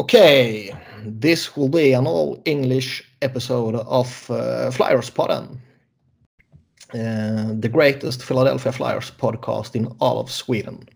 [0.00, 5.56] Okay, this will be an all English episode of uh, Flyers Podden,
[6.92, 10.88] uh, the greatest Philadelphia Flyers podcast in all of Sweden.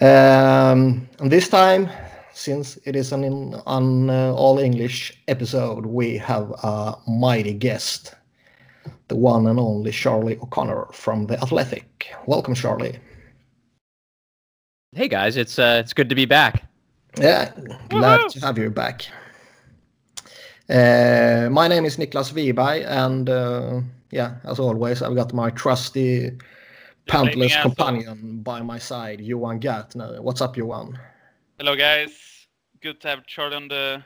[0.00, 1.90] Um, and this time,
[2.32, 3.24] since it is an,
[3.66, 8.14] an uh, all English episode, we have a mighty guest,
[9.08, 12.14] the one and only Charlie O'Connor from The Athletic.
[12.26, 12.96] Welcome, Charlie.
[14.92, 16.67] Hey guys, it's uh, it's good to be back.
[17.20, 17.50] Yeah,
[17.88, 18.28] glad Woo-hoo!
[18.30, 19.06] to have you back.
[20.68, 26.32] Uh, my name is Niklas Wiberg, and uh, yeah, as always, I've got my trusty
[27.08, 30.20] pantless companion by my side, Johan Gärtner.
[30.20, 30.98] What's up, Johan?
[31.58, 32.46] Hello, guys.
[32.80, 34.02] Good to have Charlie on the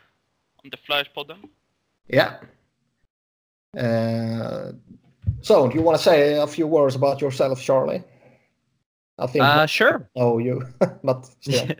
[0.64, 1.34] on the Flash pod.
[2.08, 2.38] Yeah.
[3.76, 4.72] Uh,
[5.40, 8.04] so, do you want to say a few words about yourself, Charlie?
[9.18, 9.44] I think.
[9.44, 10.08] Uh, sure.
[10.16, 10.66] Oh, you,
[11.04, 11.68] but still.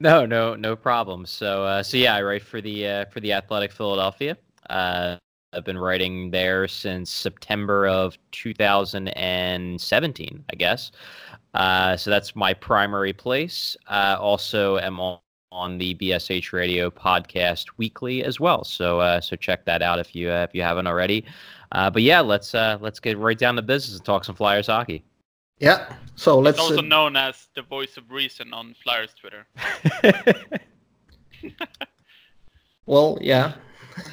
[0.00, 1.24] No, no, no problem.
[1.26, 4.36] So, uh, so yeah, I write for the uh, for the Athletic Philadelphia.
[4.68, 5.16] Uh,
[5.52, 10.90] I've been writing there since September of 2017, I guess.
[11.54, 13.76] Uh, so that's my primary place.
[13.88, 15.18] Uh, also, am on,
[15.52, 18.64] on the BSH Radio podcast weekly as well.
[18.64, 21.24] So, uh, so check that out if you uh, if you haven't already.
[21.72, 24.66] Uh, but yeah, let's uh, let's get right down to business and talk some Flyers
[24.66, 25.04] hockey.
[25.58, 25.92] Yeah.
[26.16, 26.58] So let's.
[26.58, 29.46] It's also uh, known as the voice of reason on Flyers Twitter.
[32.86, 33.54] well, yeah.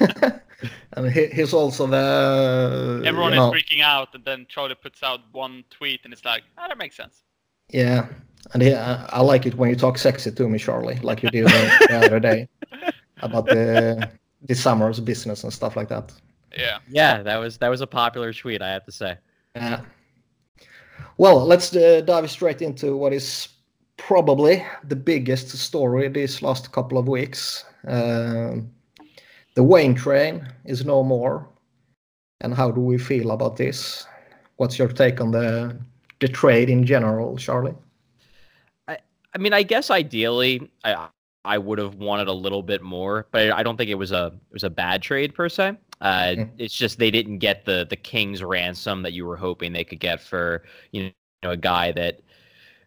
[0.92, 3.02] and he, he's also the.
[3.04, 6.42] Everyone is know, freaking out, and then Charlie puts out one tweet, and it's like,
[6.58, 7.22] ah, that makes sense.
[7.70, 8.06] Yeah,
[8.52, 11.30] and he, uh, I like it when you talk sexy to me, Charlie, like you
[11.30, 12.48] did the, the other day
[13.22, 14.10] about the
[14.42, 16.12] the summer's business and stuff like that.
[16.56, 16.78] Yeah.
[16.88, 19.16] Yeah, that was that was a popular tweet, I have to say.
[19.54, 19.80] Yeah.
[21.22, 23.46] Well, let's uh, dive straight into what is
[23.96, 27.64] probably the biggest story these last couple of weeks.
[27.86, 28.56] Uh,
[29.54, 31.48] the Wayne train is no more.
[32.40, 34.04] And how do we feel about this?
[34.56, 35.78] What's your take on the
[36.18, 37.76] the trade in general, Charlie?
[38.88, 38.98] I,
[39.32, 41.06] I mean, I guess ideally, I
[41.44, 44.32] I would have wanted a little bit more, but I don't think it was a
[44.50, 45.76] it was a bad trade per se.
[46.02, 46.50] Uh, mm.
[46.58, 50.00] It's just they didn't get the the king's ransom that you were hoping they could
[50.00, 52.20] get for you know a guy that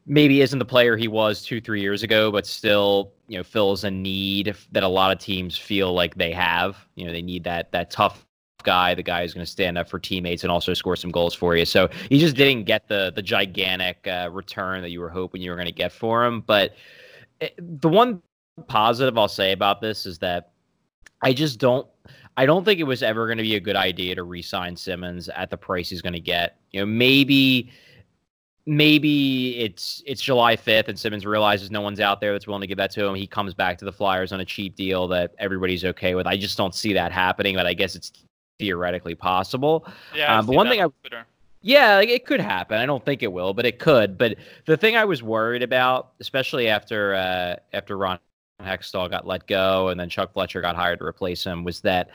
[0.05, 3.85] maybe isn't the player he was two three years ago, but still you know fills
[3.85, 6.77] a need that a lot of teams feel like they have.
[6.95, 8.25] You know they need that that tough
[8.63, 11.33] guy, the guy who's going to stand up for teammates and also score some goals
[11.33, 11.63] for you.
[11.63, 15.51] So he just didn't get the the gigantic uh, return that you were hoping you
[15.51, 16.41] were going to get for him.
[16.41, 16.75] But
[17.39, 18.21] it, eh, the one
[18.67, 20.51] positive I'll say about this is that
[21.21, 21.87] I just don't
[22.37, 25.29] I don't think it was ever going to be a good idea to re-sign Simmonds
[25.29, 26.57] at the price he's going to get.
[26.71, 27.71] You know, maybe
[28.65, 32.67] maybe it's it's July 5th and Simmonds realizes no one's out there that's willing to
[32.67, 33.15] give that to him.
[33.15, 36.27] He comes back to the Flyers on a cheap deal that everybody's okay with.
[36.27, 38.11] I just don't see that happening, but I guess it's
[38.59, 39.87] theoretically possible.
[40.13, 40.87] Yeah, um, but one thing I
[41.61, 42.77] yeah, like it could happen.
[42.77, 44.19] I don't think it will, but it could.
[44.19, 44.35] But
[44.65, 48.19] the thing I was worried about, especially after uh, after Ron
[48.61, 52.09] Hextall got let go and then Chuck Fletcher got hired to replace him was that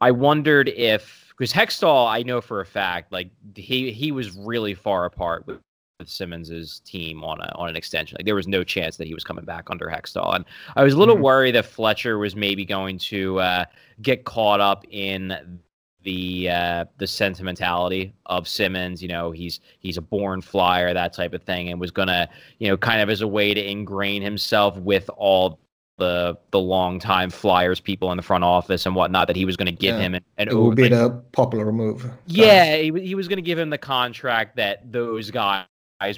[0.00, 4.74] I wondered if because Hextall I know for a fact like he he was really
[4.74, 5.60] far apart with,
[5.98, 9.14] with Simmonds's team on a on an extension like there was no chance that he
[9.14, 10.44] was coming back under Hextall and
[10.76, 11.24] I was a little mm-hmm.
[11.24, 13.64] worried that Fletcher was maybe going to uh,
[14.00, 15.60] get caught up in
[16.02, 19.02] the uh, the sentimentality of Simmonds.
[19.02, 22.28] You know, he's he's a born flyer, that type of thing, and was gonna,
[22.58, 25.60] you know, kind of as a way to ingrain himself with all
[26.02, 29.56] the the long time Flyers people in the front office and whatnot that he was
[29.56, 30.02] going to give yeah.
[30.02, 32.10] him an, an it would be the popular move.
[32.26, 35.64] Yeah, he, he was going to give him the contract that those guys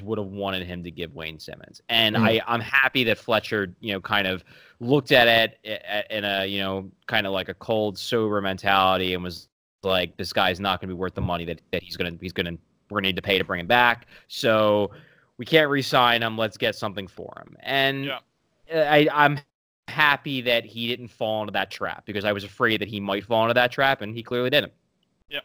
[0.03, 1.83] would have wanted him to give Wayne Simmonds.
[1.89, 2.27] and mm.
[2.27, 4.43] I I'm happy that Fletcher you know kind of
[4.81, 9.23] looked at it in a you know kind of like a cold sober mentality and
[9.23, 9.49] was
[9.83, 12.19] like this guy's not going to be worth the money that, that he's going to
[12.23, 12.59] he's going to
[12.91, 14.91] we're going to need to pay to bring him back so
[15.37, 18.19] we can't re-sign him let's get something for him and yeah.
[18.73, 19.39] I, I'm
[19.89, 23.25] happy that he didn't fall into that trap because I was afraid that he might
[23.25, 24.73] fall into that trap, and he clearly didn't.
[25.29, 25.41] Yeah.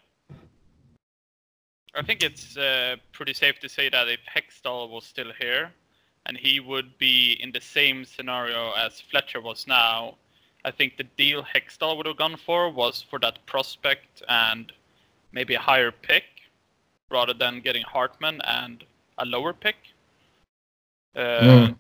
[1.95, 5.71] I think it's uh, pretty safe to say that if Hextall was still here
[6.25, 10.15] and he would be in the same scenario as Fletcher was now,
[10.65, 14.71] I think the deal Hextall would have gone for was for that prospect and
[15.31, 16.25] maybe a higher pick
[17.09, 18.83] rather than getting Hartman and
[19.17, 19.77] a lower pick.
[21.15, 21.75] Uh, mm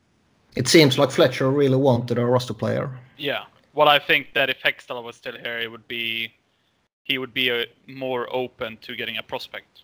[0.59, 2.91] it seems like Fletcher really wanted a roster player.
[3.17, 3.45] Yeah.
[3.73, 6.33] Well, I think that if Hextall was still here, it would be
[7.03, 9.83] he would be a, more open to getting a prospect.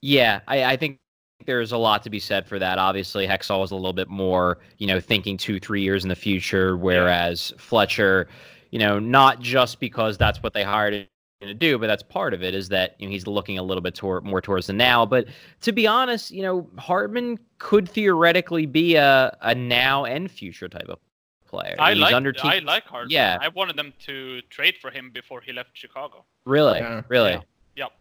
[0.00, 0.98] Yeah, I, I think
[1.44, 2.78] there's a lot to be said for that.
[2.78, 6.16] Obviously, Hextall was a little bit more, you know, thinking two, three years in the
[6.16, 8.28] future, whereas Fletcher,
[8.70, 11.06] you know, not just because that's what they hired
[11.40, 13.62] him to do, but that's part of it is that you know, he's looking a
[13.62, 15.04] little bit toward more towards the now.
[15.04, 15.26] But
[15.62, 20.88] to be honest, you know, Hartman could theoretically be a, a now and future type
[20.88, 20.98] of
[21.46, 21.76] player.
[21.78, 23.10] I He's like under team- I like Hartman.
[23.10, 23.38] Yeah.
[23.40, 26.24] I wanted them to trade for him before he left Chicago.
[26.44, 27.02] Really, Yeah.
[27.08, 27.32] really.
[27.32, 27.40] Yeah.
[27.76, 27.92] Yep.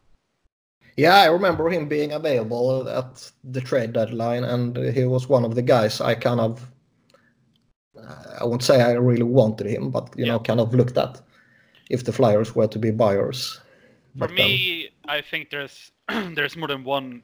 [0.97, 5.55] Yeah, I remember him being available at the trade deadline, and he was one of
[5.55, 6.65] the guys I kind of.
[8.39, 11.21] I won't say I really wanted him, but you know, kind of looked at
[11.89, 13.59] if the Flyers were to be buyers.
[14.13, 14.47] For back then.
[14.47, 17.21] me, um, I think there's there's more than one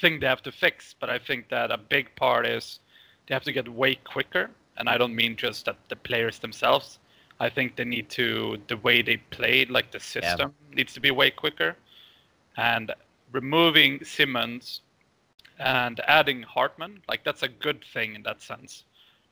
[0.00, 2.80] thing they have to fix, but I think that a big part is
[3.26, 6.98] they have to get way quicker, and I don't mean just that the players themselves.
[7.40, 11.10] I think they need to the way they played, like the system needs to be
[11.10, 11.76] way quicker,
[12.56, 12.92] and
[13.32, 14.82] removing Simmonds
[15.58, 18.84] and adding Hartman, like that's a good thing in that sense.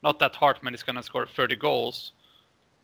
[0.03, 2.11] Not that Hartman is going to score 30 goals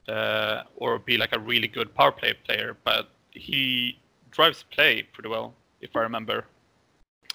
[0.10, 3.98] uh, or be like a really good power play player, but he
[4.32, 6.46] drives play pretty well, if I remember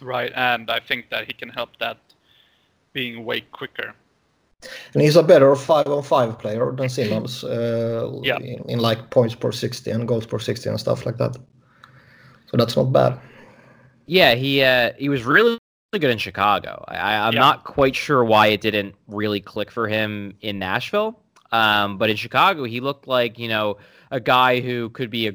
[0.01, 0.33] right.
[0.35, 1.99] And I think that he can help that
[2.93, 3.95] being way quicker.
[4.95, 7.45] And he's a better five on five player than Simmonds.
[7.45, 8.39] Uh, Yeah.
[8.39, 11.37] in, in like points per sixty and goals per sixty and stuff like that.
[12.47, 13.19] So that's not bad.
[14.07, 15.59] Yeah, he uh, he was really
[15.93, 16.85] good in Chicago.
[16.89, 17.41] I, I'm Yeah.
[17.41, 21.21] not quite sure why it didn't really click for him in Nashville.
[21.55, 23.77] Um, but in Chicago, he looked like you know
[24.11, 25.33] a guy who could be a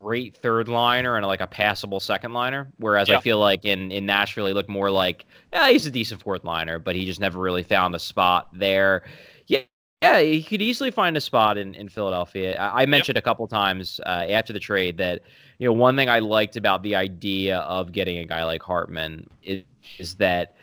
[0.00, 2.70] great third liner and like a passable second liner.
[2.76, 6.22] Whereas I feel like in in Nashville, he looked more like yeah, he's a decent
[6.22, 9.02] fourth liner, but he just never really found a spot there.
[9.46, 9.62] Yeah.
[10.00, 12.56] Yeah, he could easily find a spot in, in Philadelphia.
[12.56, 15.22] I, I mentioned a couple times uh, after the trade that
[15.58, 19.28] you know, one thing I liked about the idea of getting a guy like Hartman
[19.42, 19.64] is,
[19.98, 20.54] is that,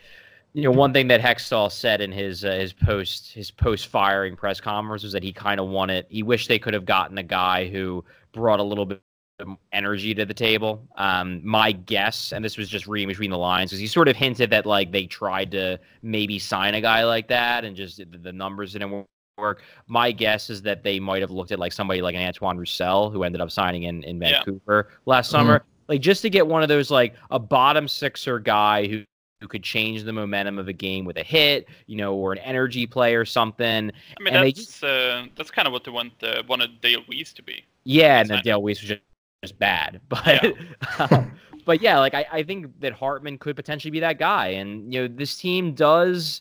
[0.56, 4.34] you know, one thing that Hextall said in his uh, his post his post firing
[4.34, 7.22] press conference was that he kind of wanted he wished they could have gotten a
[7.22, 9.02] guy who brought a little bit
[9.38, 10.88] of energy to the table.
[10.96, 14.16] Um, my guess, and this was just reading between the lines, because he sort of
[14.16, 18.06] hinted that like they tried to maybe sign a guy like that, and just the,
[18.06, 19.04] the numbers didn't
[19.36, 19.62] work.
[19.88, 23.10] My guess is that they might have looked at like somebody like an Antoine Roussel
[23.10, 24.42] who ended up signing in in Yeah.
[24.42, 28.86] Vancouver last summer, like just to get one of those like a bottom sixer guy
[28.86, 29.04] who
[29.40, 32.38] who could change the momentum of a game with a hit, you know, or an
[32.38, 33.66] energy play or something.
[33.66, 37.02] I mean, And they that's uh, that's kind of what they want uh, wanted Dale
[37.08, 37.64] Weise to be.
[37.84, 39.02] Yeah, and then Dale Weise was just,
[39.42, 40.54] just bad, but
[40.98, 41.32] um,
[41.64, 45.02] but yeah, like I, I think that Hartman could potentially be that guy, and you
[45.02, 46.40] know this team does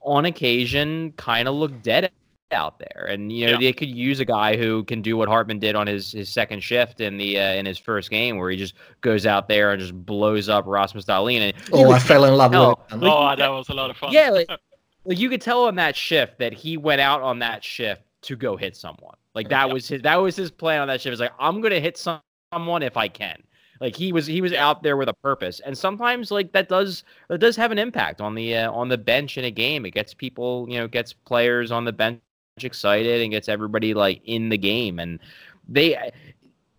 [0.00, 2.10] on occasion kind of look dead
[2.54, 3.58] out there, and you know Yeah.
[3.58, 6.60] they could use a guy who can do what Hartman did on his his second
[6.62, 9.80] shift in the uh, in his first game, where he just goes out there and
[9.80, 11.40] just blows up Rasmus Dahlin.
[11.40, 12.80] And Oh, I fell in love tell.
[12.90, 13.04] with it.
[13.04, 14.12] Like, oh, that was a lot of fun.
[14.12, 14.48] yeah, like,
[15.04, 18.36] like you could tell on that shift that he went out on that shift to
[18.36, 19.16] go hit someone.
[19.34, 19.72] Like that Yeah.
[19.74, 21.12] was his that was his plan on that shift.
[21.12, 22.20] It's like I'm gonna hit some,
[22.52, 23.42] someone if I can.
[23.80, 27.02] Like he was he was out there with a purpose, and sometimes like that does
[27.28, 29.84] that does have an impact on the uh, on the bench in a game.
[29.84, 32.20] It gets people you know gets players on the bench
[32.62, 35.18] excited and gets everybody like in the game, and
[35.68, 36.12] they.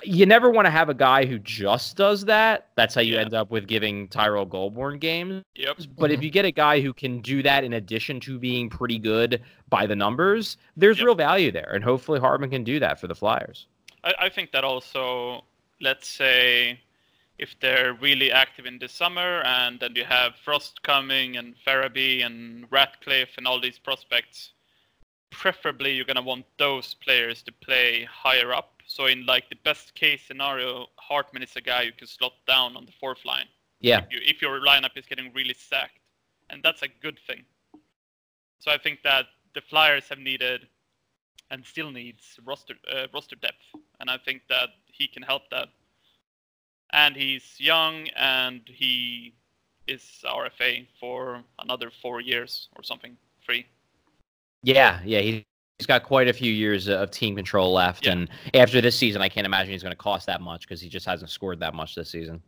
[0.03, 2.67] You never want to have a guy who just does that.
[2.75, 3.21] That's how you Yeah.
[3.21, 5.41] end up with giving Tyrell Goulbourne games.
[5.55, 5.77] Yep.
[5.97, 6.23] But if mm-hmm.
[6.25, 9.87] you get a guy who can do that in addition to being pretty good by
[9.87, 11.05] the numbers, there's Yep.
[11.05, 11.71] real value there.
[11.73, 13.65] And hopefully Hartman can do that for the Flyers.
[14.03, 15.45] I, I think that also,
[15.81, 16.81] let's say,
[17.39, 22.23] if they're really active in the summer, and then you have Frost coming and Farabee
[22.23, 24.51] and Ratcliffe and all these prospects,
[25.31, 28.81] preferably you're gonna want those players to play higher up.
[28.87, 32.75] So in like the best case scenario, Hartman is a guy you can slot down
[32.77, 33.47] on the fourth line
[33.79, 33.99] Yeah.
[33.99, 35.99] if, you, if your lineup is getting really stacked,
[36.49, 37.45] and that's a good thing.
[38.59, 40.67] So I think that the Flyers have needed
[41.51, 43.63] and still needs roster uh, roster depth,
[43.99, 45.69] and I think that he can help that.
[46.93, 49.33] And he's young, and he
[49.87, 53.65] is RFA for another four years or something free.
[54.65, 54.99] Yeah.
[55.05, 55.19] Yeah.
[55.19, 55.45] He,
[55.77, 58.05] he's got quite a few years of team control left.
[58.05, 58.13] Yeah.
[58.13, 60.89] And after this season, I can't imagine he's going to cost that much because he
[60.89, 62.41] just hasn't scored that much this season.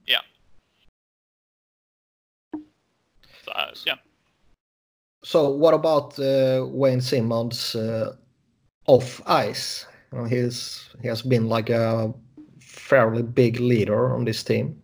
[3.47, 3.95] So uh, yeah,
[5.23, 8.15] So what about uh, Wayne Simmonds uh,
[8.87, 9.85] off ice?
[10.11, 12.13] You know, he's he has been like a
[12.59, 14.81] fairly big leader on this team.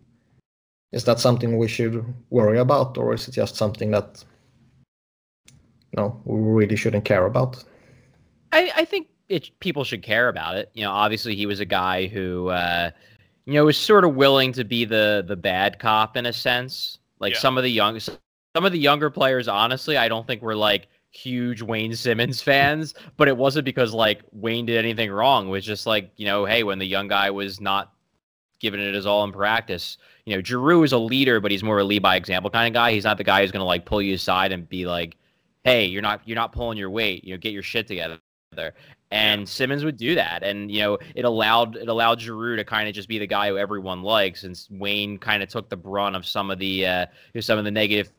[0.92, 4.24] Is that something we should worry about, or is it just something that
[5.96, 7.64] you know we really shouldn't care about?
[8.52, 10.70] I, I think it, people should care about it.
[10.74, 12.90] You know, obviously he was a guy who, uh,
[13.46, 16.98] you know, was sort of willing to be the the bad cop in a sense.
[17.20, 17.38] Like Yeah.
[17.38, 18.16] some of the young, some
[18.56, 22.94] some of the younger players, honestly, I don't think were like huge Wayne Simmonds fans,
[23.16, 25.48] but it wasn't because like Wayne did anything wrong.
[25.48, 27.92] It was just like, you know, hey, when the young guy was not
[28.60, 31.78] giving it his all in practice, you know, Giroux is a leader, but he's more
[31.80, 32.92] a lead by example kind of guy.
[32.92, 35.16] He's not the guy who's gonna like pull you aside and be like,
[35.64, 38.20] hey, you're not you're not pulling your weight, you know, get your shit together.
[39.10, 42.88] And Simmonds would do that, and you know it allowed it allowed Giroux to kind
[42.88, 46.14] of just be the guy who everyone likes, and Wayne kind of took the brunt
[46.14, 47.06] of some of the uh,
[47.40, 48.12] some of the negative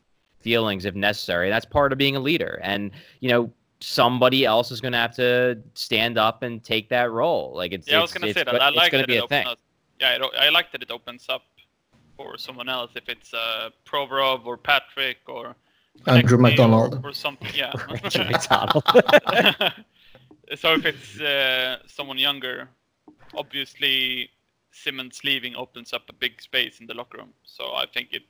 [0.45, 1.49] feelings if necessary.
[1.49, 2.59] That's part of being a leader.
[2.61, 7.11] And, you know, somebody else is going to have to stand up and take that
[7.11, 7.51] role.
[7.55, 8.61] Like it's, yeah, it's, I was going to say that.
[8.61, 9.47] I like going to be a thing.
[9.47, 9.57] Up,
[9.99, 11.41] yeah, I, I like that it opens up
[12.15, 12.91] for someone else.
[12.95, 15.55] If it's uh, Provorov or Patrick or
[16.07, 17.73] Andrew MacDonald or, or something, yeah.
[18.03, 18.83] Andrew MacDonald.
[20.55, 22.69] so if it's uh, someone younger,
[23.35, 24.29] obviously
[24.71, 27.33] Simmonds leaving opens up a big space in the locker room.
[27.43, 28.23] So I think it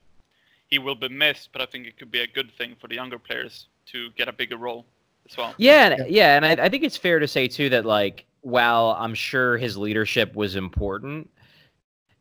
[0.67, 2.95] he will be missed, but I think it could be a good thing for the
[2.95, 4.86] younger players to get a bigger role
[5.29, 5.53] as well.
[5.57, 8.95] Yeah, and, yeah, and I, I think it's fair to say too that like while
[9.00, 11.29] I'm sure his leadership was important,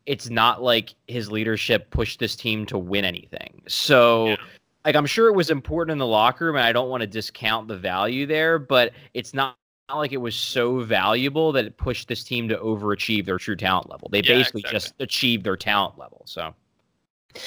[0.07, 3.63] it's not like his leadership pushed this team to win anything.
[3.69, 4.29] So.
[4.29, 4.37] Yeah.
[4.85, 7.07] Like I'm sure it was important in the locker room, and I don't want to
[7.07, 9.57] discount the value there, but it's not
[9.89, 13.57] not like it was so valuable that it pushed this team to overachieve their true
[13.57, 14.09] talent level.
[14.11, 14.79] They yeah, basically exactly.
[14.79, 16.23] just achieved their talent level.
[16.25, 16.55] So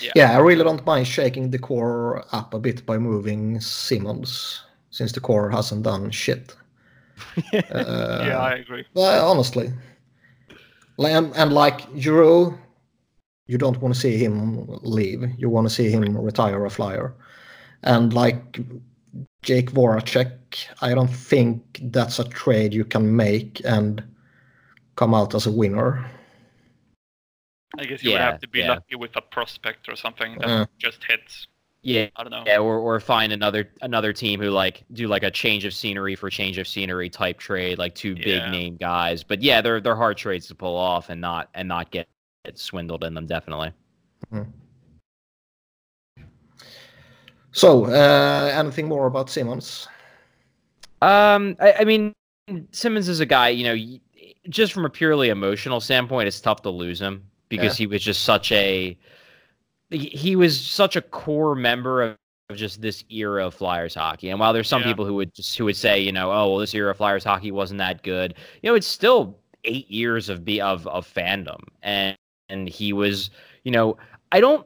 [0.01, 0.11] yeah.
[0.15, 5.11] yeah, I really don't mind shaking the core up a bit by moving Simmonds, since
[5.11, 6.55] the core hasn't done shit.
[7.37, 8.85] uh, yeah, I agree.
[8.93, 9.71] Well, honestly,
[10.99, 12.57] and, and like Giroux,
[13.47, 15.23] you don't want to see him leave.
[15.37, 17.15] You want to see him retire a flyer.
[17.83, 18.59] And like
[19.41, 20.31] Jake Voracek,
[20.81, 24.03] I don't think that's a trade you can make and
[24.95, 26.09] come out as a winner.
[27.79, 28.69] I guess you yeah, would have to be yeah.
[28.69, 31.47] lucky with a prospect or something that uh, just hits.
[31.83, 32.43] Yeah, I don't know.
[32.45, 36.15] Yeah, or or find another another team who like do like a change of scenery
[36.15, 39.23] for change of scenery type trade, like two big name guys.
[39.23, 42.07] But yeah, they're they're hard trades to pull off and not and not get,
[42.43, 43.71] get swindled in them definitely.
[44.33, 44.49] Mm-hmm.
[47.57, 49.87] So, uh, anything more about Simmonds?
[51.01, 52.13] Um, I, I mean,
[52.71, 53.49] Simmonds is a guy.
[53.49, 53.97] You know,
[54.47, 57.85] just from a purely emotional standpoint, it's tough to lose him because yeah.
[57.85, 58.95] he was just such a
[59.89, 64.29] he was such a core member of just this era of Flyers hockey.
[64.29, 64.89] And while there's some yeah.
[64.89, 67.23] people who would just who would say, you know, oh well, this era of Flyers
[67.23, 68.35] hockey wasn't that good.
[68.61, 72.15] You know, it's still eight years of be of of fandom, and
[72.49, 73.31] and he was,
[73.63, 73.97] you know,
[74.31, 74.63] I don't.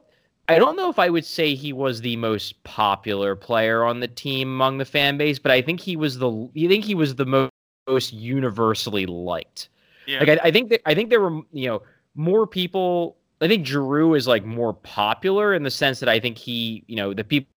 [0.52, 4.08] I don't know if I would say he was the most popular player on the
[4.08, 6.48] team among the fan base, but I think he was the.
[6.54, 7.52] You think he was the most,
[7.88, 9.68] most universally liked.
[10.06, 10.20] Yeah.
[10.20, 11.82] Like I, I think that I think there were you know
[12.14, 13.16] more people.
[13.40, 16.94] I think Giroux is like more popular in the sense that I think he, you
[16.94, 17.48] know, the people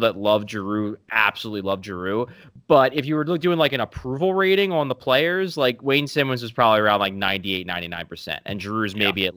[0.00, 2.26] that love Giroux absolutely love Giroux.
[2.68, 6.42] But if you were doing like an approval rating on the players, like Wayne Simmonds
[6.42, 8.38] was probably around like 98, 99%.
[8.44, 9.28] And Giroux's maybe yeah.
[9.28, 9.36] at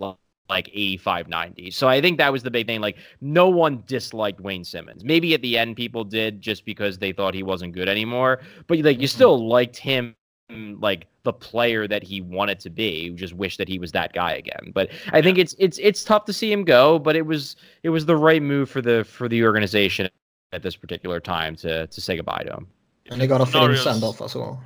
[0.49, 1.71] like 85, 90.
[1.71, 2.81] So I think that was the big thing.
[2.81, 5.03] Like no one disliked Wayne Simmonds.
[5.03, 8.41] Maybe at the end people did just because they thought he wasn't good anymore.
[8.67, 9.15] But like you mm-hmm.
[9.15, 10.15] still liked him
[10.49, 13.05] like the player that he wanted to be.
[13.05, 14.71] You just wish that he was that guy again.
[14.73, 17.89] But I think it's it's it's tough to see him go, but it was it
[17.89, 20.09] was the right move for the for the organization
[20.51, 22.67] at this particular time to to say goodbye to him.
[23.09, 24.61] And they got a fitting send off as well.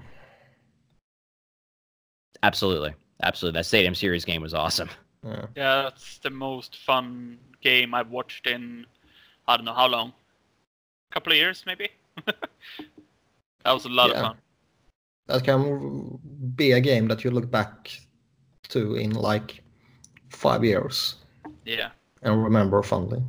[2.44, 2.94] Absolutely.
[3.24, 3.58] Absolutely.
[3.58, 4.90] That Stadium Series game was awesome.
[5.28, 5.46] Yeah.
[5.56, 8.86] yeah, that's the most fun game I've watched in
[9.48, 10.14] I don't know how long.
[11.10, 11.90] A couple of years maybe.
[12.26, 14.16] that was a lot yeah.
[14.16, 14.38] of fun
[15.28, 16.20] that can
[16.56, 17.92] be a game that you look back
[18.70, 19.62] to in like
[20.30, 21.16] five years.
[21.66, 21.90] Yeah.
[22.22, 23.22] And remember fondly.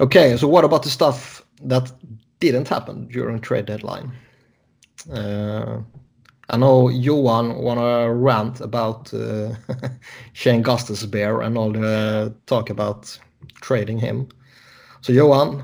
[0.00, 1.92] Okay, so what about the stuff that
[2.40, 4.12] didn't happen during trade deadline?
[5.10, 5.80] Uh,
[6.50, 9.54] I know Johan wanna rant about uh,
[10.32, 13.18] Shane Gostisbehere and all the talk about
[13.60, 14.28] trading him.
[15.00, 15.62] So Johan,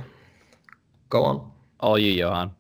[1.11, 1.51] go on.
[1.81, 2.53] All you, Johan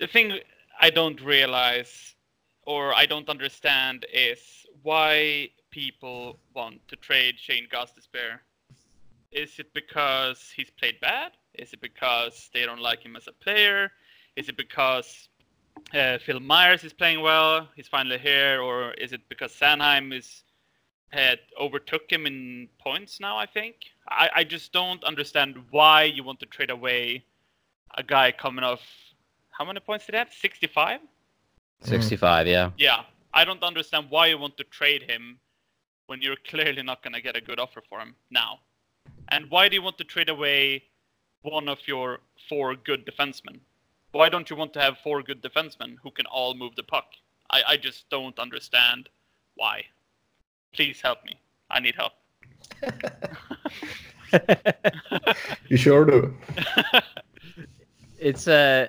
[0.00, 0.38] the thing
[0.80, 2.14] I don't realize
[2.62, 4.40] or I don't understand is
[4.82, 8.38] why people want to trade Shane Gostisbehere.
[9.30, 11.32] Is it because he's played bad?
[11.54, 13.92] Is it because they don't like him as a player?
[14.36, 15.28] Is it because
[15.94, 17.68] uh, Phil Myers is playing well?
[17.76, 20.42] He's finally here, or is it because Sanheim is
[21.10, 23.36] had overtook him in points now?
[23.36, 23.76] I think
[24.08, 27.24] I, I just don't understand why you want to trade away
[27.96, 28.80] a guy coming off
[29.60, 30.32] how many points did he have?
[30.32, 31.00] 65?
[31.82, 32.70] 65, yeah.
[32.78, 33.02] Yeah.
[33.34, 35.38] I don't understand why you want to trade him
[36.06, 38.60] when you're clearly not going to get a good offer for him now.
[39.28, 40.84] And why do you want to trade away
[41.42, 43.60] one of your four good defensemen?
[44.12, 47.06] Why don't you want to have four good defensemen who can all move the puck?
[47.50, 49.08] I, I just don't understand
[49.54, 49.84] why.
[50.72, 51.40] Please help me.
[51.70, 52.12] I need help.
[55.68, 56.34] you sure do.
[58.18, 58.84] it's a.
[58.84, 58.86] Uh,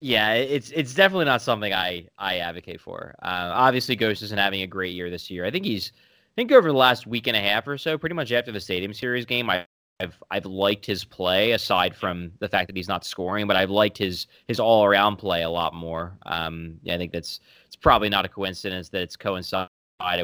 [0.00, 3.14] yeah, it's it's definitely not something I I advocate for.
[3.22, 5.46] Uh, obviously, Ghost isn't having a great year this year.
[5.46, 8.14] I think he's I think over the last week and a half or so, pretty
[8.14, 9.66] much after the Stadium Series game, I,
[10.00, 13.70] I've I've liked his play aside from the fact that he's not scoring, but I've
[13.70, 16.16] liked his his all around play a lot more.
[16.26, 19.70] Um, I think that's it's probably not a coincidence that it's coincided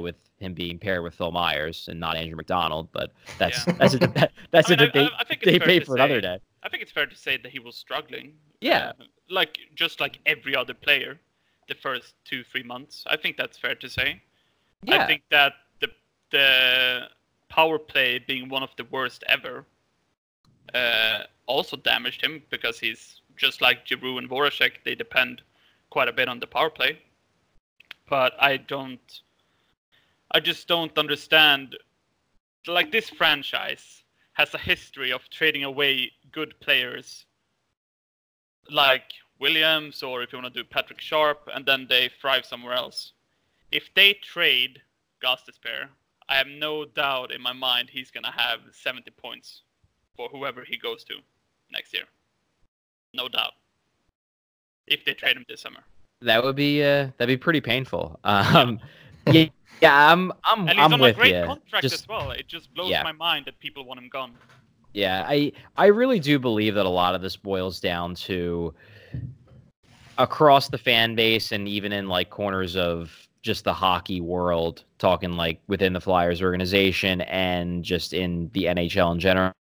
[0.01, 3.75] with him being paired with Phil Myers and not Andrew MacDonald, but that's yeah.
[3.75, 3.99] that's a
[4.51, 6.39] that's I mean, a debate I, I think debate for say, another day.
[6.63, 8.35] I think it's fair to say that he was struggling.
[8.61, 11.21] Yeah, uh, like just like every other player,
[11.69, 13.05] the first two three months.
[13.07, 14.21] I think that's fair to say.
[14.83, 15.05] Yeah.
[15.05, 15.89] I think that the
[16.33, 17.09] the
[17.51, 19.67] power play being one of the worst ever
[20.75, 24.73] uh, also damaged him because he's just like Giroux and Voracek.
[24.85, 25.43] They depend
[25.91, 26.99] quite a bit on the power play.
[28.09, 29.21] But I don't.
[30.33, 31.77] I just don't understand.
[32.67, 34.05] Like this franchise
[34.35, 37.27] has a history of trading away good players,
[38.71, 42.75] like Williams, or if you want to do Patrick Sharp, and then they thrive somewhere
[42.75, 43.13] else.
[43.73, 44.83] If they trade
[45.25, 45.89] Gostisbehere,
[46.31, 49.63] I have no doubt in my mind he's gonna have 70 points
[50.17, 51.17] for whoever he goes to
[51.73, 52.05] next year.
[53.13, 53.53] No doubt.
[54.87, 55.81] If they trade him this summer.
[56.23, 58.19] That would be uh, that'd be pretty painful.
[58.25, 58.79] Um,
[59.27, 59.47] yeah,
[59.83, 61.45] yeah, I'm I'm and he's I'm on with a great you.
[61.45, 62.31] contract Just, as well.
[62.31, 63.03] It just blows yeah.
[63.03, 64.33] my mind that people want him gone.
[64.95, 68.73] Yeah, I I really do believe that a lot of this boils down to
[70.19, 75.33] across the fan base and even in like corners of just the hockey world, talking
[75.33, 79.55] like within the Flyers organization and just in the NHL in general.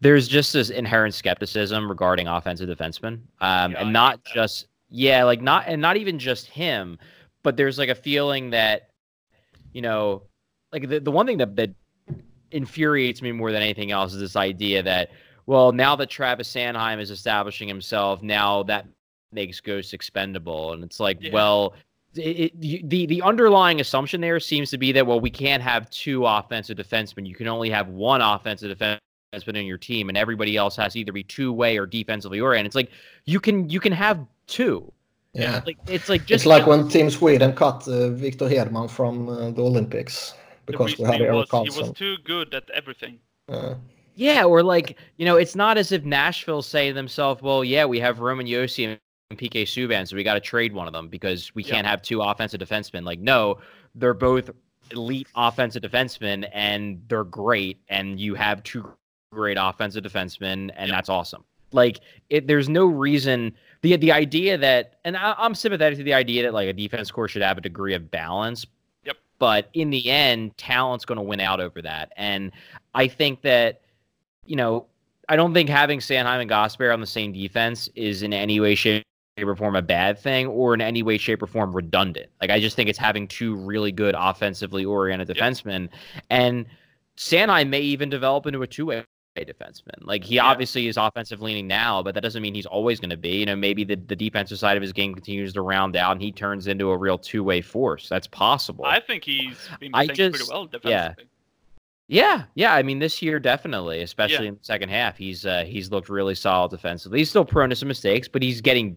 [0.00, 5.40] There's just this inherent skepticism regarding offensive defensemen, um, yeah, and not just yeah, like
[5.40, 6.98] not and not even just him,
[7.42, 8.90] but there's like a feeling that
[9.72, 10.22] you know,
[10.72, 11.74] like the the one thing that that
[12.52, 15.10] infuriates me more than anything else is this idea that
[15.46, 18.86] well, now that Travis Sanheim is establishing himself, now that
[19.32, 21.32] makes Ghost expendable, and it's like, yeah.
[21.32, 21.74] well,
[22.18, 25.88] it, it, the the underlying assumption there seems to be that well, we can't have
[25.90, 27.26] two offensive defensemen.
[27.26, 31.00] You can only have one offensive defenseman in your team, and everybody else has to
[31.00, 32.66] either be two way or defensively oriented.
[32.66, 32.90] It's like
[33.24, 34.92] you can you can have two.
[35.32, 39.28] Yeah, like it's like just it's like when Team Sweden cut uh, Victor Hedman from
[39.28, 41.72] uh, the Olympics because we had Erik Karlsson.
[41.72, 43.18] He was too good at everything.
[43.48, 43.74] Uh,
[44.14, 47.84] yeah, or like you know, it's not as if Nashville say to themselves, "Well, yeah,
[47.84, 48.98] we have Roman Josi and
[49.34, 52.22] PK Subban, so we got to trade one of them because we can't have two
[52.22, 53.04] offensive defensemen.
[53.04, 53.58] Like, no,
[53.96, 54.50] they're both
[54.92, 58.88] elite offensive defensemen and they're great, and you have two
[59.32, 61.44] great offensive defensemen, and that's awesome.
[61.72, 66.14] Like, it, there's no reason the the idea that, and I, I'm sympathetic to the
[66.14, 68.64] idea that like a defense core should have a degree of balance.
[69.04, 69.16] Yep.
[69.40, 72.52] But in the end, talent's going to win out over that, and
[72.94, 73.80] I think that,
[74.44, 74.86] you know,
[75.28, 78.76] I don't think having Sanheim and Gostisbehere on the same defense is in any way,
[78.76, 79.04] shape,
[79.36, 82.28] shape or form a bad thing or in any way, shape, or form redundant.
[82.40, 85.88] Like I just think it's having two really good offensively oriented defensemen.
[86.30, 86.66] And
[87.16, 89.04] Sanheim may even develop into a two way
[89.36, 89.98] defenseman.
[90.00, 90.44] Like he yeah.
[90.44, 93.36] obviously is offensive leaning now, but that doesn't mean he's always going to be.
[93.36, 96.22] You know, maybe the, the defensive side of his game continues to round out and
[96.22, 98.08] he turns into a real two way force.
[98.08, 98.86] That's possible.
[98.86, 100.92] I think he's been I just, pretty well defensively.
[100.92, 101.14] Yeah.
[102.08, 102.72] Yeah, yeah.
[102.72, 104.50] I mean, this year definitely, especially yeah.
[104.50, 107.18] in the second half, he's uh, he's looked really solid defensively.
[107.18, 108.96] He's still prone to some mistakes, but he's getting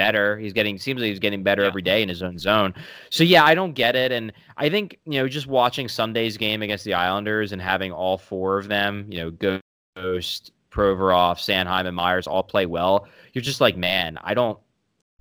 [0.00, 0.38] better.
[0.38, 1.68] He's getting seems like he's getting better yeah.
[1.68, 2.72] every day in his own zone.
[3.10, 4.12] So yeah, I don't get it.
[4.12, 8.16] And I think you know just watching Sunday's game against the Islanders and having all
[8.16, 9.58] four of them, you know,
[9.96, 13.06] Ghost, Provorov, Sanheim, and Myers all play well.
[13.34, 14.58] You're just like, man, I don't,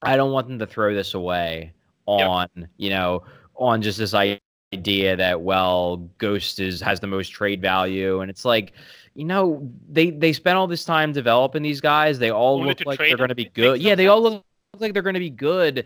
[0.01, 1.73] I don't want them to throw this away
[2.05, 2.69] on yep.
[2.77, 3.23] you know
[3.57, 8.45] on just this idea that well, Ghost is has the most trade value, and it's
[8.45, 8.71] like
[9.19, 12.19] you know, they they spent all this time developing these guys.
[12.19, 13.81] They all look like they're going to be good.
[13.81, 14.45] Yeah, they all look
[14.81, 15.85] like they're going to be good.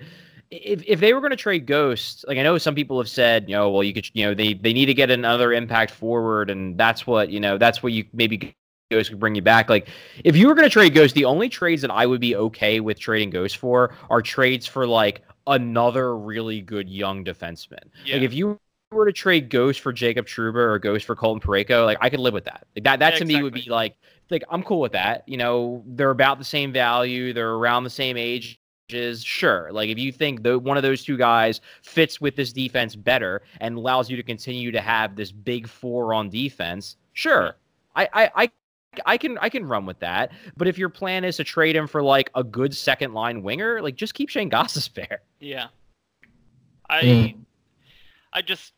[0.52, 3.50] If, if they were going to trade Ghost, like I know some people have said,
[3.50, 6.50] you know, well, you could, you know, they, they need to get another impact forward,
[6.50, 8.56] and that's what, you know, that's what you maybe
[8.92, 9.70] Ghost could bring you back.
[9.70, 9.88] Like,
[10.24, 12.80] if you were going to trade Ghost, the only trades that I would be okay
[12.80, 17.86] with trading Ghost for are trades for like another really good young defenseman.
[18.06, 18.16] Yeah.
[18.16, 18.60] Like, if you
[18.92, 22.20] were to trade Ghost for Jacob Trouba or Ghost for Colton Parayko, like I could
[22.20, 22.68] live with that.
[22.76, 23.36] Like that, that yeah, to exactly.
[23.36, 23.96] me would be like,
[24.30, 25.28] like I'm cool with that.
[25.28, 29.70] You know, they're about the same value, they're around the same age is sure.
[29.72, 33.42] Like if you think the one of those two guys fits with this defense better
[33.60, 37.56] and allows you to continue to have this big four on defense, sure.
[37.96, 38.52] I, I, I
[39.06, 40.32] I can I can run with that.
[40.58, 43.82] But if your plan is to trade him for like a good second line winger,
[43.82, 45.18] like just keep Shane Gostisbehere.
[45.40, 45.68] Yeah.
[46.90, 47.36] I Mm.
[48.32, 48.74] I just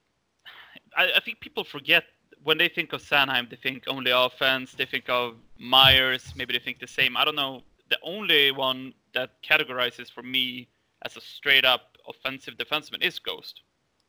[0.98, 2.04] I, I think people forget
[2.44, 4.74] when they think of Sanheim, they think only offense.
[4.74, 6.34] They think of Myers.
[6.36, 7.18] Maybe they think the same.
[7.18, 7.62] I don't know.
[7.90, 10.68] The only one that categorizes for me
[11.04, 13.62] as a straight up offensive defenseman is Ghost.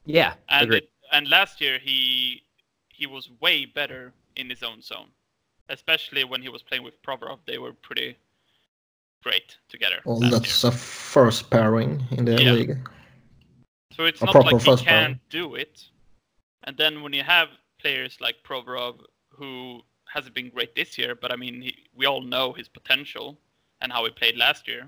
[0.06, 0.84] Yeah, And agreed.
[0.84, 2.42] it, and last year he
[2.88, 5.08] he was way better in his own zone,
[5.68, 7.40] especially when he was playing with Provorov.
[7.46, 8.16] They were pretty
[9.22, 10.00] great together.
[10.04, 10.72] Well, that's year.
[10.72, 12.52] a first pairing in the Yeah.
[12.52, 12.88] league.
[13.92, 15.40] So it's a not proper like he first can't pair.
[15.40, 15.84] do it.
[16.64, 21.30] And then when you have players like Provorov, who hasn't been great this year, but
[21.32, 23.38] I mean, he, we all know his potential
[23.80, 24.86] and how he played last year.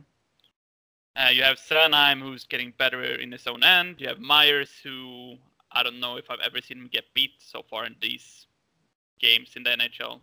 [1.16, 3.96] Uh, you have Sanheim, who's getting better in his own end.
[3.98, 5.36] You have Myers, who
[5.72, 8.46] I don't know if I've ever seen him get beat so far in these
[9.20, 10.20] games in the NHL.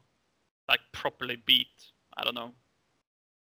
[0.69, 1.67] Like, properly beat.
[2.17, 2.51] I don't know.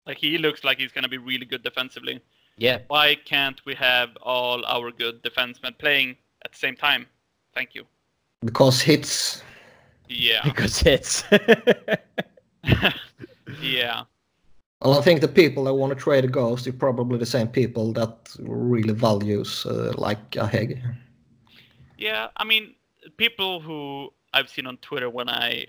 [0.05, 2.21] Like, he looks like he's going to be really good defensively
[2.57, 7.05] yeah, why can't we have all our good defensemen playing at the same time?
[7.53, 7.85] Thank you.
[8.43, 9.43] Because hits.
[10.09, 10.41] Yeah.
[10.43, 11.23] because hits.
[13.61, 14.03] yeah.
[14.87, 17.49] Well, I think the people that want to trade a ghost are probably the same
[17.49, 20.81] people that really values uh, like a Hägg.
[21.97, 22.29] Yeah.
[22.37, 22.73] I mean,
[23.17, 25.67] people who I've seen on Twitter when I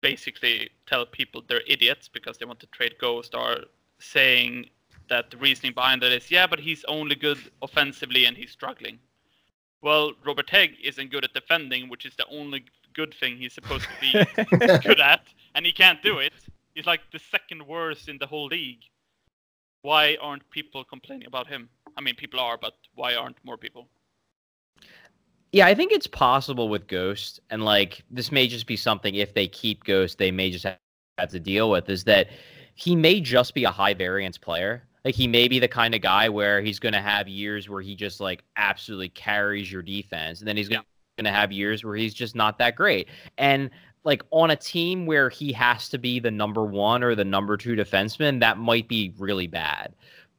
[0.00, 3.58] basically tell people they're idiots because they want to trade Ghost are
[3.98, 4.70] saying
[5.10, 8.98] that the reasoning behind that is, yeah, but he's only good offensively and he's struggling.
[9.82, 12.64] Well, Robert Hägg isn't good at defending, which is the only
[12.94, 14.12] good thing he's supposed to be
[14.88, 16.32] good at, and he can't do it.
[16.76, 18.82] He's like the second worst in the whole league.
[19.80, 21.70] Why aren't people complaining about him?
[21.96, 23.88] I mean, people are, but why aren't more people?
[25.52, 29.32] Yeah, I think it's possible with Ghost, and like this may just be something if
[29.32, 30.78] they keep Ghost, they may just have,
[31.30, 32.28] to deal with is that
[32.74, 34.82] he may just be a high variance player.
[35.02, 37.80] Like he may be the kind of guy where he's going to have years where
[37.80, 40.84] he just like absolutely carries your defense, and then he's going
[41.24, 43.08] to have years where he's just not that great.
[43.38, 43.70] And
[44.06, 47.56] like on a team where he has to be the number one or the number
[47.58, 49.92] two defenseman, that might be really bad.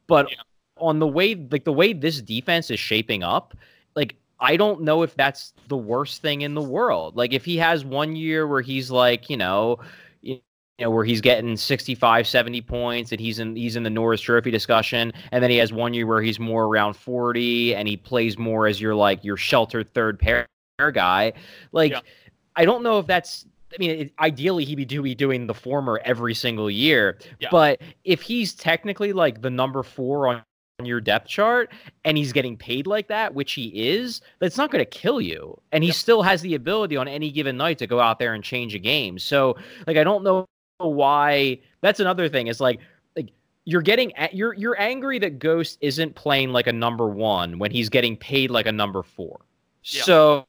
[0.08, 0.38] But Yeah.
[0.80, 3.56] on the way, like the way this defense is shaping up,
[3.96, 7.18] like I don't know if that's the worst thing in the world.
[7.18, 9.80] Like if he has one year where he's like, you know,
[10.22, 10.40] you
[10.80, 14.52] know, where he's getting 65, 70 points and he's in he's in the Norris Trophy
[14.52, 18.38] discussion, and then he has one year where he's more around 40 and he plays
[18.38, 20.48] more as your like your sheltered third pair
[20.94, 21.34] guy.
[21.74, 22.02] Like Yeah.
[22.56, 23.46] I don't know if that's
[23.78, 27.20] I mean, it, ideally he'd be, do, be doing the former every single year.
[27.40, 27.50] Yeah.
[27.52, 30.44] But if he's technically like the number four on
[30.84, 31.72] your depth chart
[32.06, 35.60] and he's getting paid like that, which he is, that's not going to kill you.
[35.72, 35.96] And he Yep.
[35.96, 38.80] still has the ability on any given night to go out there and change a
[38.80, 39.20] game.
[39.20, 40.46] So, like, I don't know
[40.80, 41.60] why.
[41.82, 42.48] That's another thing.
[42.48, 42.80] Is like,
[43.16, 43.30] like
[43.66, 47.90] you're getting you're you're angry that Ghost isn't playing like a number one when he's
[47.90, 49.42] getting paid like a number four.
[49.82, 50.46] So,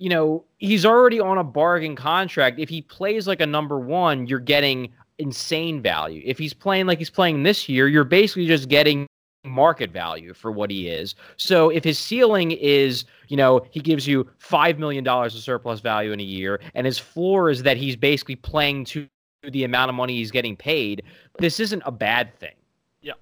[0.00, 2.58] you know, he's already on a bargain contract.
[2.58, 6.22] If he plays like a number one, you're getting insane value.
[6.24, 9.06] If he's playing like he's playing this year, you're basically just getting
[9.44, 11.14] market value for what he is.
[11.36, 16.12] So if his ceiling is, you know, he gives you $5 million of surplus value
[16.12, 19.06] in a year, and his floor is that he's basically playing to
[19.42, 21.02] the amount of money he's getting paid,
[21.38, 22.54] this isn't a bad thing.
[23.02, 23.14] Yeah.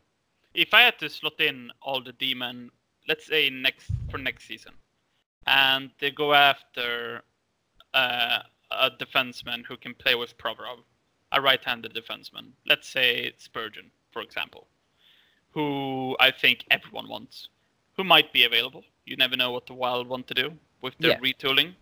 [0.54, 2.70] If I had to slot in all the demon,
[3.08, 4.74] let's say next for next season,
[5.48, 7.22] and they go after
[7.94, 10.80] uh, a defenseman who can play with Provorov,
[11.32, 14.66] a right-handed defenseman, let's say Spurgeon, for example,
[15.52, 17.48] who I think everyone wants,
[17.96, 18.84] who might be available.
[19.06, 21.20] You never know what the Wild want to do with their Yeah.
[21.20, 21.74] retooling.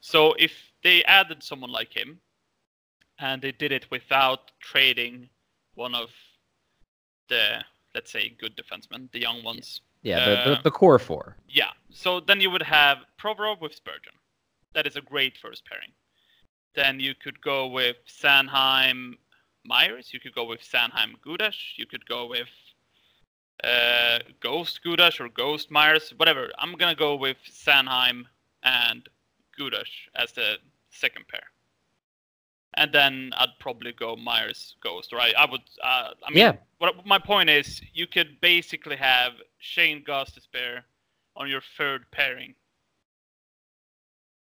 [0.00, 2.20] So if they added someone like him,
[3.20, 5.28] and they did it without trading
[5.74, 6.10] one of
[7.28, 9.80] the let's say good defensemen, the young ones.
[10.02, 11.36] Yeah, the, the, Uh, the core four.
[11.48, 11.70] Yeah.
[11.90, 14.12] So then you would have Provorov with Spurgeon.
[14.74, 15.92] That is a great first pairing.
[16.74, 19.14] Then you could go with Sanheim
[19.64, 20.12] Myers.
[20.12, 21.56] You could go with Sanheim Gudas.
[21.76, 22.48] You could go with
[23.64, 26.50] uh, Ghost Gudas or Ghost Myers, whatever.
[26.58, 28.24] I'm gonna go with Sanheim
[28.62, 29.08] and
[29.58, 30.58] Gudas as the
[30.90, 31.42] second pair.
[32.78, 35.34] And then I'd probably go Myers Ghost, right?
[35.36, 35.62] I would.
[35.82, 36.52] Uh, I mean, Yeah.
[36.78, 40.82] what my point is, you could basically have Shane Gostisbehere
[41.34, 42.54] on your third pairing,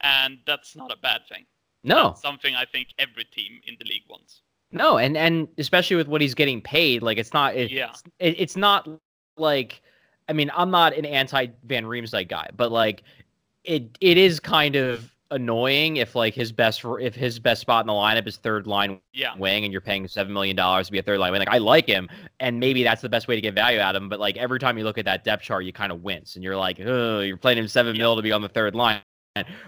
[0.01, 1.47] and that's not a bad thing.
[1.83, 4.43] No, That's something I think every team in the league wants.
[4.73, 7.95] No, and and especially with what he's getting paid, like it's not it, Yeah.
[8.19, 8.89] it, it's not
[9.39, 9.81] like
[10.29, 13.03] I mean, I'm not an anti Van Riemsdyk guy, but like
[13.65, 17.87] it it is kind of annoying if like his best if his best spot in
[17.89, 19.35] the lineup is third line Yeah.
[19.37, 21.41] wing and you're paying seven million dollars to be a third line wing.
[21.41, 22.09] Like I like him,
[22.41, 24.09] and maybe that's the best way to get value out of him.
[24.09, 26.45] But like every time you look at that depth chart, you kind of wince, and
[26.45, 28.03] you're like, oh, you're playing him seven Yeah.
[28.03, 29.01] mil to be on the third line.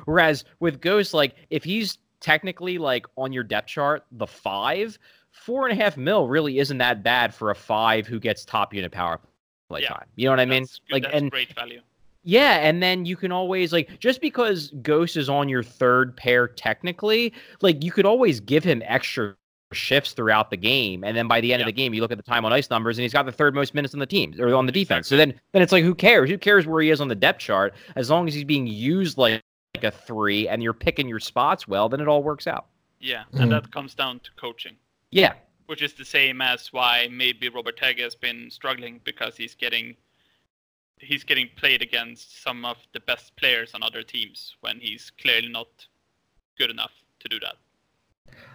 [0.06, 4.98] Whereas with Ghost, like if he's technically like on your depth chart, the five,
[5.32, 8.72] four and a half mil really isn't that bad for a five who gets top
[8.72, 9.20] unit power
[9.68, 9.88] play Yeah.
[9.88, 10.06] time.
[10.16, 10.62] You know what I mean?
[10.62, 10.80] Good.
[10.90, 11.80] Like That's and great value.
[12.28, 16.46] Yeah, and then you can always like just because Ghost is on your third pair
[16.46, 19.34] technically, like you could always give him extra
[19.72, 22.18] shifts throughout the game, and then by the end of the game, you look at
[22.18, 24.34] the time on ice numbers, and he's got the third most minutes on the team
[24.38, 25.08] or on the defense.
[25.08, 26.28] So then, then it's like who cares?
[26.28, 27.72] Who cares where he is on the depth chart?
[27.96, 29.42] As long as he's being used like,
[29.74, 32.66] like a three, and you're picking your spots well, then it all works out.
[33.00, 33.40] Yeah, Mhm.
[33.40, 34.76] and that comes down to coaching,
[35.12, 35.32] Yeah,
[35.64, 39.96] which is the same as why maybe Robert Hegge has been struggling because he's getting
[41.00, 45.48] he's getting played against some of the best players on other teams when he's clearly
[45.48, 45.68] not
[46.58, 47.56] good enough to do that.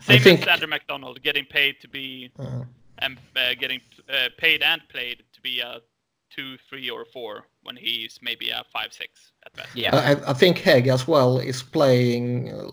[0.01, 2.63] Same think- as Andrew MacDonald getting paid to be Uh,
[2.99, 5.81] and uh, getting uh, paid and played to be a
[6.29, 9.75] two, three, or four when he's maybe a five, six at best.
[9.75, 9.95] yeah.
[9.95, 12.69] I, I think Hägg as well is playing uh,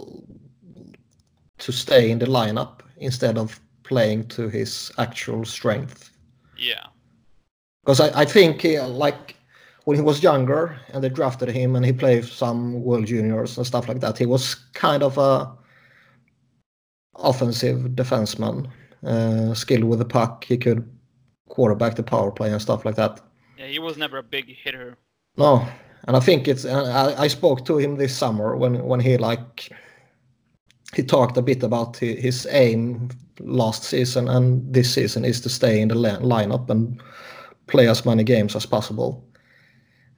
[1.59, 6.11] to stay in the lineup instead of playing to his actual strength.
[6.56, 6.87] Yeah,
[7.83, 9.37] Because I, I think like
[9.84, 13.66] when he was younger and they drafted him and he played some World Juniors and
[13.66, 15.52] stuff like that, he was kind of a
[17.16, 18.68] offensive defenseman,
[19.04, 20.44] uh, skilled with the puck.
[20.44, 20.88] He could
[21.48, 23.20] quarterback the power play and stuff like that.
[23.58, 24.96] yeah, he was never a big hitter.
[25.36, 25.66] No,
[26.06, 26.64] and I think it's.
[26.64, 29.70] and I, I spoke to him this summer when when he like
[30.94, 35.80] he talked a bit about his aim last season and this season is to stay
[35.80, 37.00] in the lineup and
[37.68, 39.24] play as many games as possible.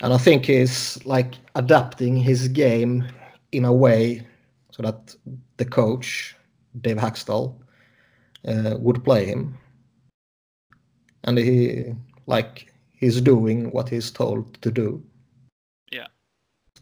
[0.03, 3.05] And I think he's like adapting his game
[3.53, 4.27] in a way
[4.71, 5.15] so that
[5.59, 6.37] the coach
[6.81, 7.55] Dave Hakstol
[8.49, 9.57] uh, would play him,
[11.25, 11.95] and he
[12.27, 15.03] like he's doing what he's told to do.
[15.93, 16.07] Yeah.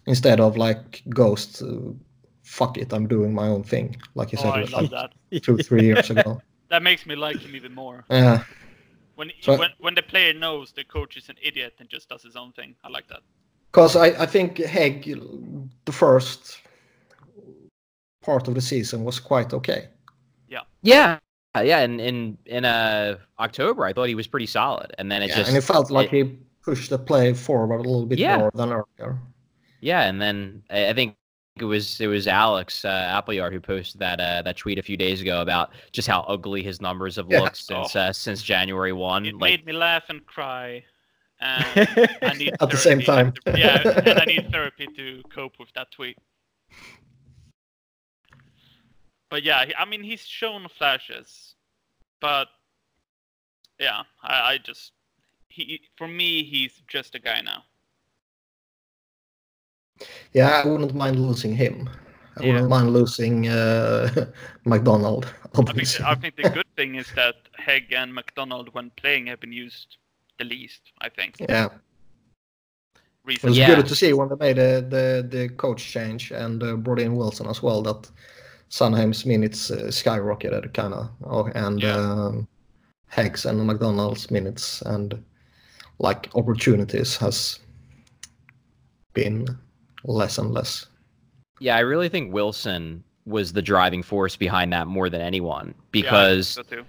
[0.07, 1.93] Instead of like Ghost, uh,
[2.43, 5.13] fuck it, I'm doing my own thing, like he Oh, said I like love that.
[5.43, 6.41] two, three years ago.
[6.71, 8.05] That makes me like him even more.
[8.09, 8.45] Yeah,
[9.21, 12.23] When So- when when the player knows the coach is an idiot and just does
[12.23, 13.21] his own thing, I like that.
[13.71, 15.05] because I, I think Hägg,
[15.85, 16.41] the first
[18.23, 19.89] part of the season was quite okay.
[20.49, 21.19] Yeah, yeah.
[21.55, 25.29] Yeah, In in in uh October, I thought he was pretty solid, and then it
[25.29, 28.19] Yeah, just and it felt like it- he pushed the play forward a little bit
[28.19, 28.39] Yeah.
[28.39, 29.19] more than earlier.
[29.81, 31.17] Yeah, and then I I think
[31.63, 34.97] it was it was Alex uh, Appleyard who posted that uh, that tweet a few
[34.97, 37.41] days ago about just how ugly his numbers have Yeah.
[37.41, 39.27] looked since uh, since January one.
[39.27, 40.85] It Like, made me laugh and cry.
[41.43, 41.89] And
[42.23, 43.33] I need At the same time.
[43.57, 46.19] yeah, and I need therapy to cope with that tweet.
[49.31, 51.55] But yeah, I mean, he's shown flashes,
[52.21, 52.49] but
[53.79, 54.93] yeah, I, I just
[55.49, 57.65] he for me, he's just a guy now.
[60.33, 61.89] Yeah, I wouldn't mind losing him.
[62.37, 62.53] I Yeah.
[62.53, 64.09] wouldn't mind losing uh,
[64.65, 65.27] MacDonald.
[65.55, 66.05] I think Obviously.
[66.05, 69.97] I think the good thing is that Hägg and MacDonald, when playing, have been used
[70.39, 70.93] the least.
[71.01, 71.69] I think Yeah,
[73.29, 73.59] it was.
[73.59, 73.75] Yeah.
[73.77, 77.15] good to see when they made uh, the the coach change and uh, brought in
[77.17, 77.83] Wilson as well.
[77.83, 78.11] That
[78.71, 81.97] Sanheim's minutes uh, skyrocketed, kind of, oh, and Yeah.
[81.97, 82.49] um,
[83.13, 85.23] Hägg's and MacDonald's minutes and
[85.99, 87.59] like opportunities has
[89.15, 89.47] been
[90.05, 90.87] less and less.
[91.61, 95.75] yeah, I really think Wilson was the driving force behind that more than anyone Yeah,
[95.93, 96.85] because so too.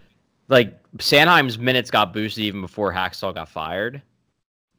[0.47, 4.01] like Sanheim's minutes got boosted even before Hakstol got fired.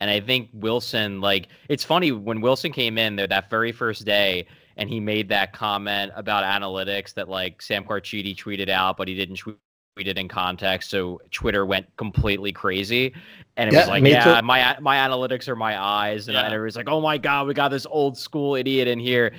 [0.00, 4.04] And I think Wilson, like, it's funny when Wilson came in there that very first
[4.04, 9.06] day and he made that comment about analytics that, like, Sam Carchidi tweeted out, but
[9.06, 9.58] he didn't tweet
[9.96, 10.90] it in context.
[10.90, 13.14] So Twitter went completely crazy.
[13.56, 14.46] And it Yeah, was like, yeah, too.
[14.46, 16.28] my my analytics are my eyes.
[16.28, 16.44] And, Yeah.
[16.44, 19.34] and it was like, oh my God, we got this old school idiot in here.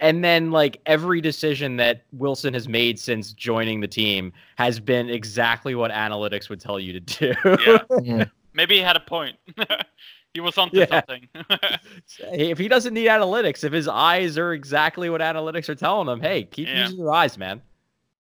[0.00, 5.08] And then, like, every decision that Wilson has made since joining the team has been
[5.08, 7.34] exactly what analytics would tell you to do.
[7.64, 8.24] Yeah, Yeah.
[8.52, 9.36] maybe he had a point.
[10.34, 10.86] he was onto Yeah.
[10.86, 11.28] something.
[12.32, 16.20] if he doesn't need analytics, if his eyes are exactly what analytics are telling him,
[16.20, 16.82] hey, keep Yeah.
[16.82, 17.62] using your eyes, man.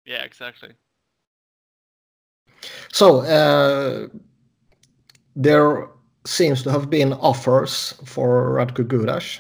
[0.03, 0.71] yeah, exactly.
[2.91, 4.07] So uh,
[5.35, 5.87] there
[6.25, 9.39] seems to have been offers for Radko Gudas,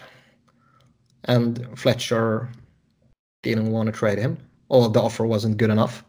[1.25, 2.49] and Fletcher
[3.43, 4.37] didn't want to trade him,
[4.69, 6.03] or the offer wasn't good enough.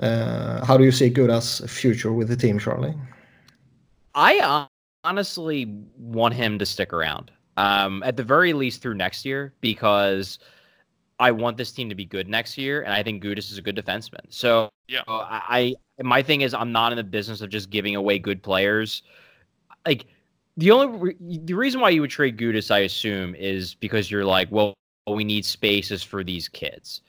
[0.00, 2.94] Uh, how do you see Gudas' future with the team, Charlie?
[4.14, 4.66] I uh,
[5.04, 10.38] honestly want him to stick around, um, at the very least through next year, because
[11.18, 13.62] I want this team to be good next year, and I think Gudas is a
[13.62, 14.20] good defenseman.
[14.28, 15.00] So Yeah.
[15.08, 18.18] uh, I, I my thing is I'm not in the business of just giving away
[18.18, 19.02] good players.
[19.86, 20.06] Like
[20.56, 24.24] the only re- the reason why you would trade Gudas, I assume, is because you're
[24.24, 24.74] like, well,
[25.06, 27.02] we need spaces for these kids.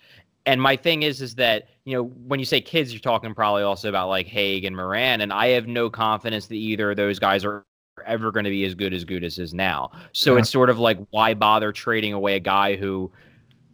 [0.45, 3.63] And my thing is, is that you know when you say kids, you're talking probably
[3.63, 7.19] also about like Hägg and Morin, and I have no confidence that either of those
[7.19, 7.65] guys are
[8.05, 9.91] ever going to be as good as Gudas is now.
[10.13, 10.39] So Yeah.
[10.39, 13.11] it's sort of like why bother trading away a guy who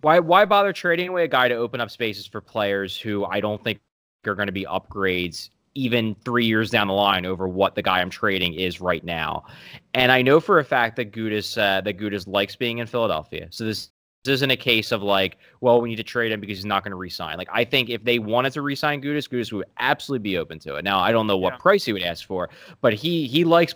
[0.02, 3.40] why why bother trading away a guy to open up spaces for players who I
[3.40, 3.80] don't think
[4.28, 8.00] are going to be upgrades even three years down the line over what the guy
[8.00, 9.46] I'm trading is right now.
[9.96, 13.48] And I know for a fact that Gudas uh, that Gudas likes being in Philadelphia.
[13.50, 13.90] So this
[14.24, 16.84] this isn't a case of like, well, we need to trade him because he's not
[16.84, 17.38] going to resign.
[17.38, 20.76] Like I think if they wanted to resign Gudas, Gudas would absolutely be open to
[20.76, 20.84] it.
[20.84, 21.58] Now I don't know what Yeah.
[21.58, 22.50] price he would ask for,
[22.82, 23.76] but he he likes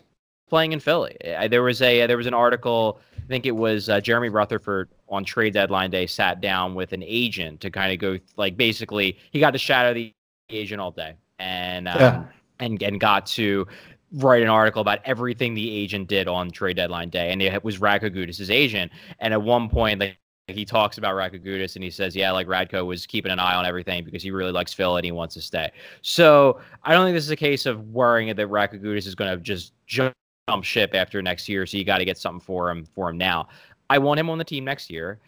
[0.49, 1.17] playing in Philly.
[1.25, 2.99] Uh, There was a there was an article.
[3.17, 7.03] I think it was uh, Jeremy Rutherford on trade deadline day sat down with an
[7.03, 10.13] agent to kind of go like basically he got to shadow the
[10.49, 11.15] agent all day.
[11.39, 12.23] And um, Yeah.
[12.59, 13.67] and and got to
[14.13, 17.31] write an article about everything the agent did on trade deadline day.
[17.31, 18.91] And it was Radko Gudas' agent.
[19.19, 22.47] And at one point like he talks about Radko Gudas and he says yeah like
[22.47, 25.33] Radko was keeping an eye on everything because he really likes Phil and he wants
[25.35, 25.69] to stay.
[26.01, 29.29] So I don't think this is a case of worrying that Radko Gudas is going
[29.29, 30.13] to just jump
[30.61, 31.65] ship after next year.
[31.65, 33.49] So you got to get something for him for him now.
[33.89, 35.19] I want him on the team next year.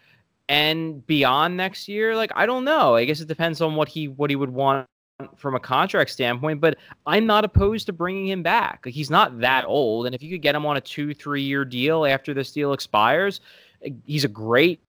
[0.48, 2.96] And beyond next year like i don't know.
[2.96, 4.88] I guess it depends on what he what he would want
[5.36, 9.40] from a contract standpoint but i'm not opposed to bringing him back like, he's not
[9.40, 12.34] that old and if you could get him on a two three year deal after
[12.34, 13.42] this deal expires
[13.84, 14.82] eh, he's a great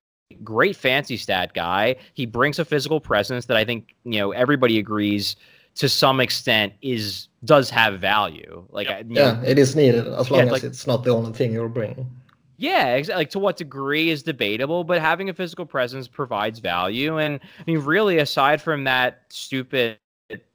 [0.44, 4.78] great fancy stat guy he brings a physical presence that i think you know everybody
[4.78, 5.34] agrees
[5.74, 8.96] to some extent is does have value like Yep.
[8.96, 11.10] I- you know, Yeah, it is needed as long Yeah, as like- it's not the
[11.10, 12.08] only thing you're bringing.
[12.58, 17.16] Yeah, exa- like to what degree is debatable, but having a physical presence provides value.
[17.16, 19.96] And I mean, really, aside from that stupid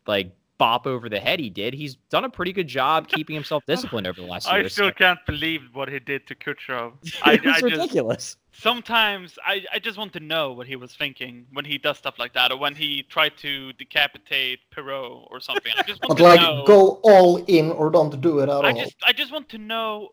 [0.07, 3.65] like bop over the head he did, he's done a pretty good job keeping himself
[3.67, 4.61] disciplined over the last year.
[4.61, 4.93] I or still so.
[4.93, 6.93] can't believe what he did to Kucherov.
[7.23, 8.37] I, it was I just ridiculous.
[8.53, 12.17] sometimes I, I just want to know what he was thinking when he does stuff
[12.19, 15.71] like that, or when he tried to decapitate Perreault or something.
[15.77, 16.63] I just want But to like, know.
[16.65, 18.73] go all in or don't do it at I all.
[18.73, 20.09] just I just want to know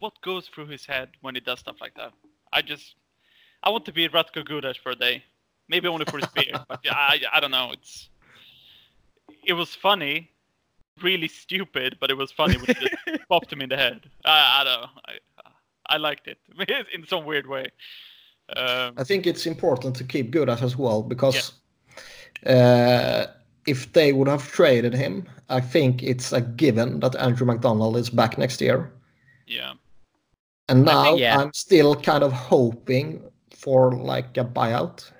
[0.00, 2.12] what goes through his head when he does stuff like that.
[2.52, 2.94] I just
[3.62, 5.24] I want to be Radko Gudas for a day,
[5.68, 6.64] maybe only for his beer.
[6.68, 7.70] But yeah, I I don't know.
[7.72, 8.10] It's
[9.48, 10.30] it was funny,
[11.02, 14.00] really stupid, but it was funny when it just popped him in the head.
[14.24, 14.88] I I don't know.
[15.08, 15.12] I
[15.94, 16.38] I liked it
[16.94, 17.66] in some weird way.
[18.56, 21.52] Um, I think it's important to keep Gudas as well because
[22.46, 23.26] uh,
[23.66, 28.10] if they would have traded him, I think it's a given that Andrew MacDonald is
[28.10, 28.90] back next year.
[29.46, 29.72] yeah.
[30.70, 31.40] And now think, yeah.
[31.40, 35.10] I'm still kind of hoping for like a buyout.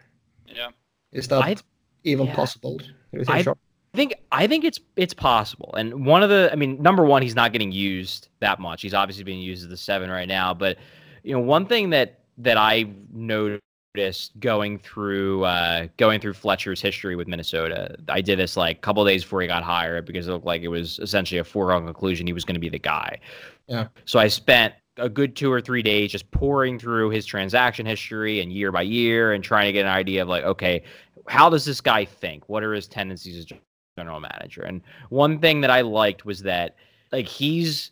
[0.46, 0.68] Yeah.
[1.12, 1.56] Is that I-
[2.04, 2.34] even yeah.
[2.34, 2.76] possible?
[2.78, 3.54] Do you think, I- Sean?
[3.98, 5.74] I think I think it's it's possible.
[5.76, 8.80] And one of the I mean, number one, he's not getting used that much.
[8.80, 10.54] He's obviously being used as the seven right now.
[10.54, 10.78] But
[11.24, 17.16] you know, one thing that that I noticed going through uh, going through Fletcher's history
[17.16, 20.30] with Minnesota, I did this like a couple days before he got hired because it
[20.30, 23.18] looked like it was essentially a foregone conclusion he was going to be the guy.
[23.66, 23.88] Yeah.
[24.04, 28.40] So I spent a good two or three days just pouring through his transaction history
[28.40, 30.84] and year by year and trying to get an idea of like, okay,
[31.26, 32.48] how does this guy think?
[32.48, 33.58] What are his tendencies as
[33.98, 34.62] general manager?
[34.62, 34.80] And
[35.10, 36.76] one thing that I liked was that
[37.12, 37.90] like he's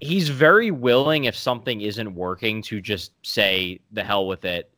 [0.00, 4.68] he's very willing if something isn't working to just say the hell with it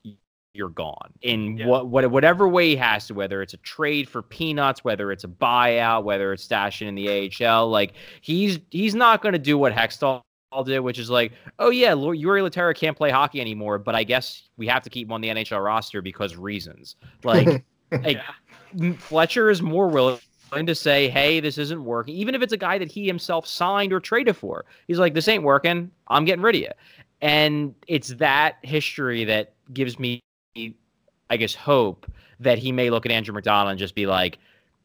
[0.52, 1.66] you're gone in Yeah.
[1.66, 5.24] what, what whatever way he has to whether it's a trade for peanuts whether it's
[5.24, 7.08] a buyout whether it's stashing in the
[7.42, 10.22] AHL like he's he's not going to do what Hextall
[10.66, 14.48] did which is like oh yeah Jori Lehtera can't play hockey anymore but I guess
[14.58, 18.20] we have to keep him on the NHL roster because reasons like like
[18.78, 20.18] M- Fletcher is more willing
[20.66, 23.92] to say, "Hey, this isn't working," even if it's a guy that he himself signed
[23.92, 24.64] or traded for.
[24.88, 25.90] He's like, "This ain't working.
[26.08, 26.70] I'm getting rid of you."
[27.20, 30.22] And it's that history that gives me,
[31.30, 32.06] I guess, hope
[32.40, 34.38] that he may look at Andrew MacDonald and just be like,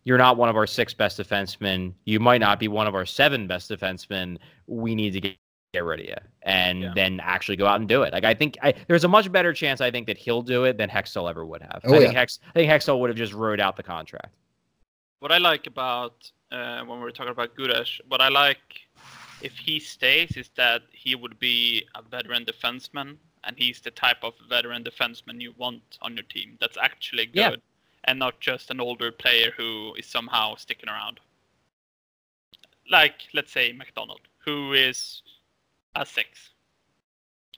[0.04, 1.94] "You're not one of our six best defensemen.
[2.06, 4.38] You might not be one of our seven best defensemen.
[4.68, 5.36] We need to get."
[5.72, 6.94] Get rid of you, and Yeah.
[6.96, 8.12] then actually go out and do it.
[8.12, 10.80] Like I think I, there's a much better chance I think that he'll do it
[10.80, 11.82] than Hextall ever would have.
[11.84, 12.20] Oh, I think yeah.
[12.22, 14.34] Hex, I think Hextall would have just wrote out the contract.
[15.20, 18.88] What I like about uh, when we are talking about Gudas, what I like
[19.42, 24.24] if he stays is that he would be a veteran defenseman, and he's the type
[24.24, 26.58] of veteran defenseman you want on your team.
[26.60, 27.56] That's actually good, Yeah.
[28.06, 31.20] and not just an older player who is somehow sticking around.
[32.90, 35.22] Like, let's say MacDonald, who is
[35.96, 36.52] a six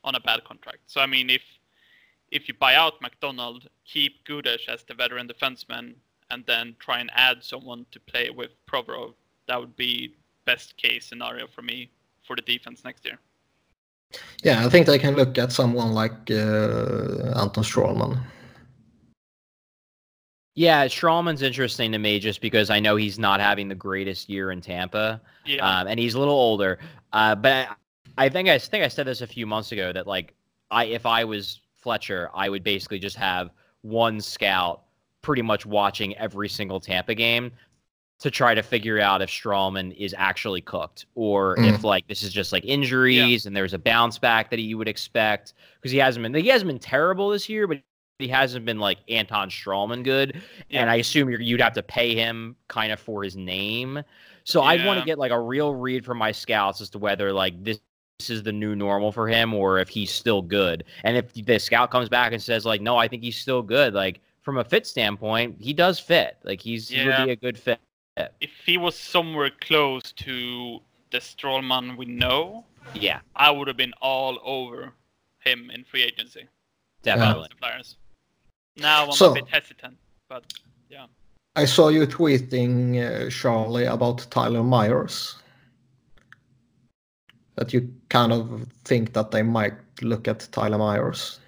[0.04, 0.80] on a bad contract.
[0.88, 1.44] So I mean, if
[2.32, 5.96] if you buy out MacDonald, keep Gudas as the veteran defenseman,
[6.32, 9.14] and then try and add someone to play with Provorov.
[9.48, 10.16] That would be
[10.46, 11.92] best case scenario for me
[12.24, 13.18] for the defense next year.
[14.44, 18.20] Yeah, I think they can look at someone like uh, Anton Stralman.
[20.56, 24.52] Yeah, Stralman's interesting to me just because I know he's not having the greatest year
[24.52, 25.66] in Tampa, Yeah.
[25.66, 26.78] um, and he's a little older.
[27.14, 27.70] Uh, but
[28.18, 30.34] I, I think I think I said this a few months ago that like
[30.70, 33.52] I if I was Fletcher, I would basically just have
[33.82, 34.84] one scout
[35.22, 37.52] pretty much watching every single Tampa game
[38.20, 41.86] to try to figure out if Stralman is actually cooked or if mm-hmm.
[41.86, 45.54] like this is just like injuries and there's a bounce back that you would expect
[45.76, 47.80] because he hasn't been he hasn't been terrible this year, but
[48.20, 50.40] he hasn't been like Anton Stralman good.
[50.70, 50.82] Yeah.
[50.82, 54.04] And I assume you're, you'd have to pay him kind of for his name.
[54.44, 57.34] So I'd want to get like a real read from my scouts as to whether
[57.34, 57.80] like this
[58.20, 60.84] this is the new normal for him or if he's still good.
[61.04, 63.96] And if the scout comes back and says like, no, I think he's still good.
[63.96, 66.38] Like from a fit standpoint, he does fit.
[66.44, 67.80] Like he's he would be a good fit.
[68.40, 70.80] if he was somewhere close to
[71.12, 72.66] the Stralman we know,
[72.96, 74.94] Yeah, I would have been all over
[75.40, 76.48] him in free agency.
[77.04, 77.48] definitely.
[77.50, 77.98] The Flyers.
[78.78, 79.98] Now I'm So- a bit hesitant,
[80.30, 80.44] but
[80.90, 81.06] yeah.
[81.56, 85.36] I saw you tweeting, uh, Charlie, about Tyler Myers.
[87.56, 91.40] That you kind of think that they might look at Tyler Myers,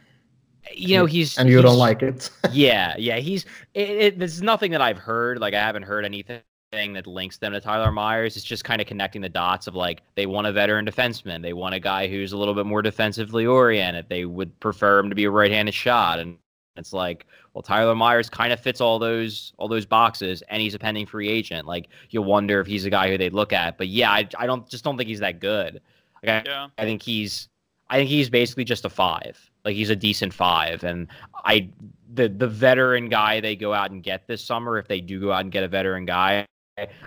[0.72, 2.30] You know, he's and you don't like it.
[2.52, 3.18] yeah, yeah.
[3.18, 5.40] He's it, it, there's nothing that I've heard.
[5.40, 6.42] Like I haven't heard anything
[6.72, 8.36] that links them to Tyler Myers.
[8.36, 11.42] It's just kind of connecting the dots of like they want a veteran defenseman.
[11.42, 14.08] They want a guy who's a little bit more defensively oriented.
[14.10, 16.20] They would prefer him to be a right-handed shot.
[16.20, 16.38] And
[16.76, 20.74] it's like, well, Tyler Myers kind of fits all those all those boxes, and he's
[20.74, 21.68] a pending free agent.
[21.68, 23.78] Like you wonder if he's a guy who they'd look at.
[23.78, 25.82] But yeah, I, I don't just don't think he's that good.
[26.24, 26.68] Like I, yeah.
[26.78, 27.50] I think he's
[27.94, 29.38] I think he's basically just a five.
[29.64, 30.84] Like he's a decent five.
[30.84, 31.08] And
[31.46, 31.70] I
[32.12, 35.32] the the veteran guy they go out and get this summer, if they do go
[35.32, 36.48] out and get a veteran guy,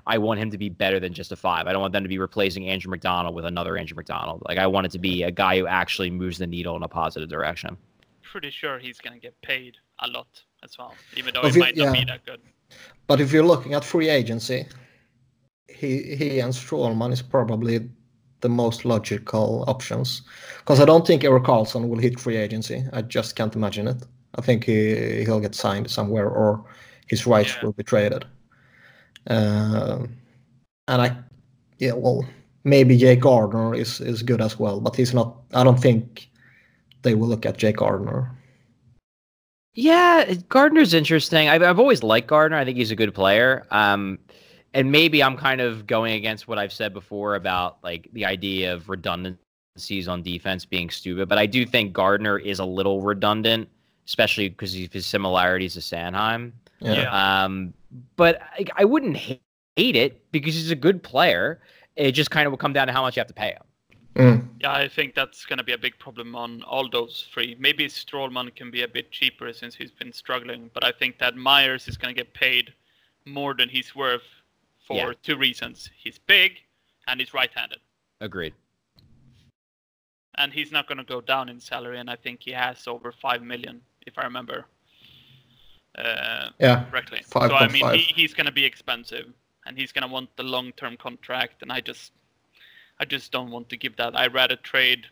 [0.07, 1.67] I want him to be better than just a five.
[1.67, 4.45] I don't want them to be replacing Andrew MacDonald with another Andrew MacDonald.
[4.49, 6.89] Like I want it to be a guy who actually moves the needle in a
[6.89, 7.77] positive direction.
[8.23, 10.29] Pretty sure he's gonna get paid a lot
[10.63, 11.93] as well, even though Of it it- might not yeah.
[12.01, 12.41] be that good.
[13.09, 14.67] But if you're looking at free agency,
[15.69, 17.89] he he and Strålman is probably
[18.41, 20.23] the most logical options.
[20.59, 22.85] Because I don't think Erik Karlsson will hit free agency.
[22.93, 24.03] I just can't imagine it.
[24.35, 26.65] I think he he'll get signed somewhere or
[27.09, 27.65] his rights Yeah.
[27.65, 28.25] will be traded.
[29.29, 30.17] Um,
[30.89, 31.17] and I,
[31.79, 32.25] yeah, well,
[32.65, 35.37] maybe Jake Gardiner is is good as well, but he's not.
[35.55, 36.29] I don't think
[37.03, 38.31] they will look at Jake Gardiner.
[39.75, 41.49] Yeah, Gardiner's interesting.
[41.49, 42.57] I've, I've always liked Gardiner.
[42.57, 43.67] I think he's a good player.
[43.71, 44.19] Um,
[44.77, 48.75] and maybe I'm kind of going against what I've said before about like the idea
[48.75, 51.31] of redundancies on defense being stupid.
[51.31, 53.71] But I do think Gardiner is a little redundant,
[54.07, 56.53] especially because of his similarities to Sanheim.
[56.81, 56.93] Yeah.
[56.93, 57.45] Yeah.
[57.45, 57.73] Um,
[58.17, 59.41] but I, I wouldn't hate,
[59.77, 61.63] hate it because he's a good player.
[61.97, 63.63] It just kind of will come down to how much you have to pay him.
[64.15, 64.49] Mm.
[64.61, 67.57] Yeah, I think that's going to be a big problem on all those three.
[67.59, 71.35] Maybe Stralman can be a bit cheaper since he's been struggling, but I think that
[71.35, 72.75] Myers is going to get paid
[73.25, 74.23] more than he's worth
[74.87, 75.13] for Yeah.
[75.23, 75.91] two reasons.
[75.97, 76.61] He's big
[77.09, 77.81] and he's right-handed.
[78.21, 78.55] Agreed.
[80.39, 83.11] And he's not going to go down in salary, and I think he has over
[83.11, 84.67] 5 million, if I remember
[85.99, 86.85] uh, Yeah.
[86.91, 87.23] correctly.
[87.23, 87.95] Five so, I mean, five.
[87.95, 89.33] he, he's going to be expensive,
[89.65, 92.13] and he's going to want the long-term contract, and I just,
[93.01, 94.15] I just don't want to give that.
[94.15, 95.07] I'd rather trade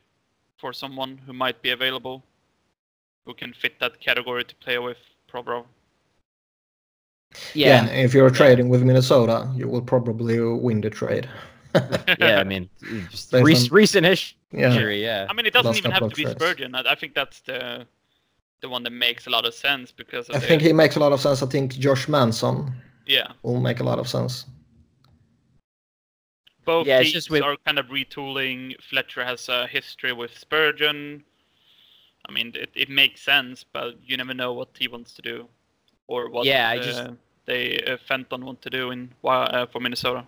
[0.59, 2.23] for someone who might be available,
[3.25, 5.65] who can fit that category to play with Provorov.
[7.55, 7.85] Yeah.
[7.87, 7.91] Yeah.
[8.05, 11.29] if you're trading with Minnesota, you will probably win the trade.
[12.21, 12.39] Yeah.
[12.39, 12.71] I mean,
[13.11, 14.39] just Based rec- on- recent history.
[14.53, 14.79] Yeah.
[14.89, 15.27] Yeah.
[15.29, 16.41] I mean, it doesn't Last even have to be trades.
[16.41, 16.75] Spurgeon.
[16.77, 17.87] I, I think that's the
[18.61, 20.97] the one that makes a lot of sense because of I the, think he makes
[20.97, 21.43] a lot of sense.
[21.43, 22.73] I think Josh Manson
[23.07, 23.33] yeah.
[23.43, 24.47] will make a lot of sense.
[26.65, 28.81] Both Yeah, teams just with- are kind of retooling.
[28.81, 31.25] Fletcher has a history with Spurgeon.
[32.27, 35.47] I mean, it, it makes sense, but you never know what he wants to do,
[36.09, 37.11] or what Yeah, I uh, just-
[37.47, 40.27] they uh, Fenton want to do in uh, for Minnesota.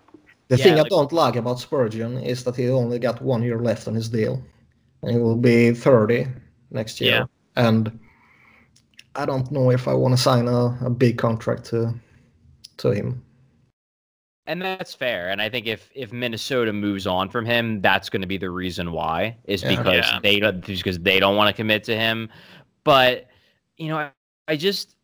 [0.49, 3.41] The Yeah, thing like- I don't like about Spurgeon is that he only got one
[3.43, 4.41] year left on his deal,
[5.01, 6.27] and he will be 30
[6.71, 7.11] next year.
[7.11, 7.25] Yeah.
[7.55, 7.99] And
[9.15, 11.93] I don't know if I want to sign a, a big contract to
[12.77, 13.23] to him.
[14.45, 15.29] And that's fair.
[15.29, 18.51] And I think if if Minnesota moves on from him, that's going to be the
[18.51, 19.69] reason why is Yeah.
[19.75, 20.19] because Yeah.
[20.21, 22.29] they don't because they don't want to commit to him.
[22.83, 23.27] But
[23.77, 24.11] you know, I,
[24.47, 24.95] I just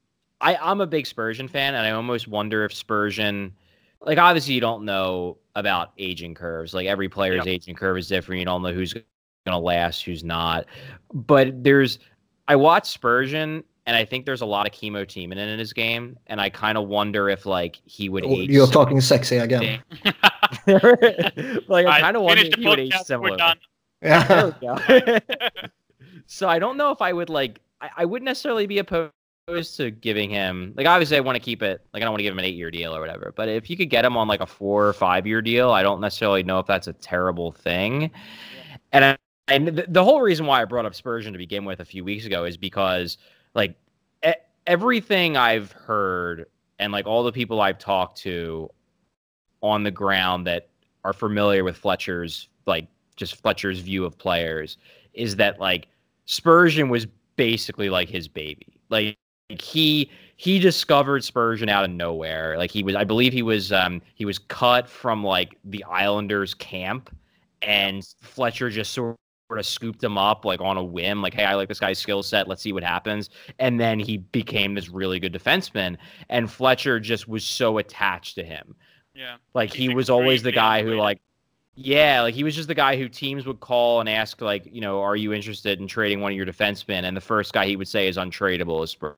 [0.43, 3.53] I I'm a big Spurgeon fan, and I almost wonder if Spurgeon,
[4.01, 6.73] like obviously you don't know about aging curves.
[6.73, 7.47] Like every player's Yep.
[7.47, 8.39] aging curve is different.
[8.39, 9.05] You don't know who's going
[9.47, 10.65] to last, who's not.
[11.13, 11.99] But there's
[12.47, 16.17] I watched Spurgeon, and I think there's a lot of Kimmo Timonen in his game,
[16.27, 18.25] and I kind of wonder if like he would.
[18.25, 19.81] Oh, you're talking sexy again.
[20.67, 23.37] like I kind of wonder if he would age similar.
[24.01, 24.57] Yeah.
[26.25, 27.61] so I don't know if I would like.
[27.79, 29.13] I, I wouldn't necessarily be opposed
[29.47, 32.23] to giving him like obviously I want to keep it like I don't want to
[32.23, 33.33] give him an eight year deal or whatever.
[33.35, 35.83] But if you could get him on like a four or five year deal, I
[35.83, 38.03] don't necessarily know if that's a terrible thing.
[38.03, 38.09] Yeah.
[38.93, 39.17] And I,
[39.49, 42.05] and the, the whole reason why I brought up Spurgeon to begin with a few
[42.05, 43.17] weeks ago is because
[43.53, 43.75] like
[44.25, 44.31] e-
[44.65, 46.45] everything I've heard
[46.79, 48.69] and like all the people I've talked to
[49.61, 50.69] on the ground that
[51.03, 52.87] are familiar with Fletcher's like
[53.17, 54.77] just Fletcher's view of players
[55.13, 55.89] is that like
[56.25, 58.79] Spurgeon was basically like his baby.
[58.87, 59.17] Like
[59.49, 62.57] he he discovered Spurgeon out of nowhere.
[62.57, 66.53] Like he was, I believe he was um he was cut from like the Islanders
[66.53, 67.15] camp,
[67.61, 69.17] and Fletcher just sort
[69.49, 71.21] of scooped him up like on a whim.
[71.21, 72.47] Like, hey, I like this guy's skill set.
[72.47, 73.29] Let's see what happens.
[73.59, 75.97] And then he became this really good defenseman,
[76.29, 78.75] and Fletcher just was so attached to him.
[79.13, 81.21] Yeah, like he was always the guy who like
[81.75, 84.81] yeah, like he was just the guy who teams would call and ask, like, you
[84.81, 87.03] know, are you interested in trading one of your defensemen?
[87.03, 89.17] And the first guy he would say is untradeable is Spurgeon.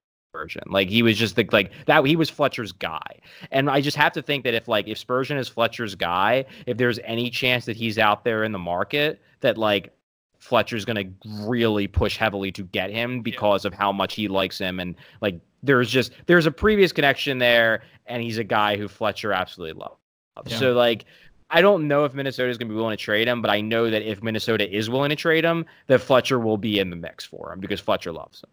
[0.68, 2.06] Like he was just the like that.
[2.06, 3.20] He was Fletcher's guy,
[3.52, 6.78] and I just have to think that if like if Spurgeon is Fletcher's guy, if
[6.78, 9.94] there's any chance that he's out there in the market, that like
[10.40, 13.70] Fletcher's going to really push heavily to get him because yeah.
[13.70, 17.82] of how much he likes him and like there's just there's a previous connection there
[18.06, 20.52] and he's a guy who Fletcher absolutely loves.
[20.52, 20.60] Yeah.
[20.60, 21.06] So like
[21.50, 23.62] I don't know if Minnesota is going to be willing to trade him, but I
[23.62, 26.96] know that if Minnesota is willing to trade him, that Fletcher will be in the
[26.96, 28.50] mix for him because Fletcher loves him.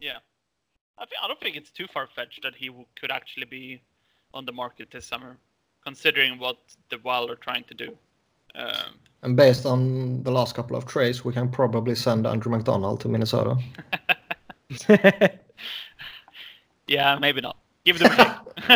[0.00, 0.18] Yeah,
[0.98, 3.82] I, think, I don't think it's too far fetched that he could actually be
[4.32, 5.36] on the market this summer,
[5.84, 6.58] considering what
[6.90, 7.96] the Wild are trying to do.
[8.54, 13.00] Um, and based on the last couple of trades, we can probably send Andrew MacDonald
[13.00, 13.56] to Minnesota.
[16.86, 17.58] yeah, maybe not.
[17.84, 18.42] Give them a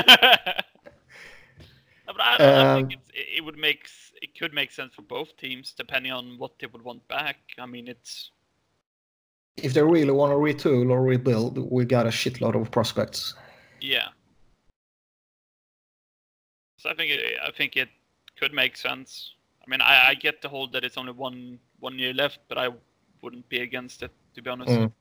[2.06, 3.88] but I, don't, um, I think it would make
[4.20, 7.38] it could make sense for both teams depending on what they would want back.
[7.58, 8.30] I mean, it's
[9.64, 13.34] if they really want to retool or rebuild, we got a shitload of prospects.
[13.80, 14.08] Yeah.
[16.76, 17.88] So I think it, I think it
[18.38, 19.34] could make sense.
[19.64, 22.58] I mean, I, I get the whole that it's only one one year left, but
[22.58, 22.68] I
[23.22, 24.70] wouldn't be against it to be honest.
[24.70, 24.92] Mm.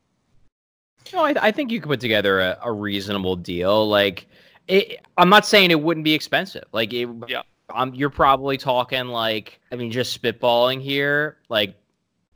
[1.12, 3.88] No, I, I think you could put together a, a reasonable deal.
[3.88, 4.26] Like
[4.68, 6.64] it, I'm not saying it wouldn't be expensive.
[6.72, 7.42] Like, it, yeah,
[7.74, 11.74] um, you're probably talking like, I mean, just spitballing here, like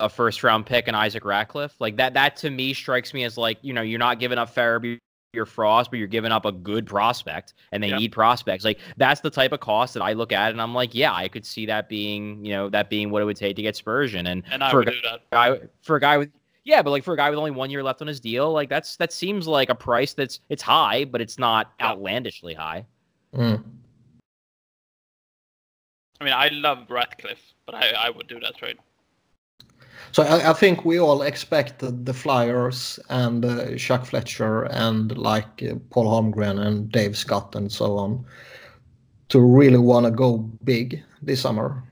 [0.01, 1.75] a first round pick and Isaac Ratcliffe.
[1.81, 4.55] Like that, that to me strikes me as like, you know, you're not giving up
[4.55, 4.99] Farabee
[5.35, 8.65] your Frost, but you're giving up a good prospect, and they need prospects.
[8.65, 11.29] Like that's the type of cost that I look at, and I'm like, yeah, I
[11.29, 14.29] could see that being, you know, that being what it would take to get Spurgeon.
[14.29, 14.93] And, and for, a
[15.33, 16.31] guy, for a guy with
[16.65, 18.71] yeah, but like for a guy with only one year left on his deal, like
[18.71, 22.87] that's that seems like a price that's it's high, but it's not outlandishly high.
[23.35, 23.63] Mm.
[26.21, 28.79] I mean, I love Ratcliffe, but I, I would do that trade.
[30.13, 35.63] So I, I, think we all expect the, Flyers and uh, Chuck Fletcher and like
[35.63, 38.25] uh, Paul Holmgren and Dave Scott and so on
[39.29, 41.83] to really want to go big this summer.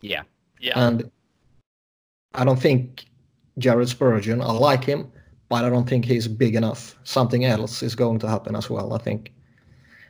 [0.00, 0.22] Yeah,
[0.60, 0.72] yeah.
[0.74, 1.10] And
[2.34, 3.06] I don't think
[3.58, 4.40] Jared Spurgeon.
[4.40, 5.10] I like him,
[5.48, 6.96] but I don't think he's big enough.
[7.04, 9.32] Something else is going to happen as well, I think.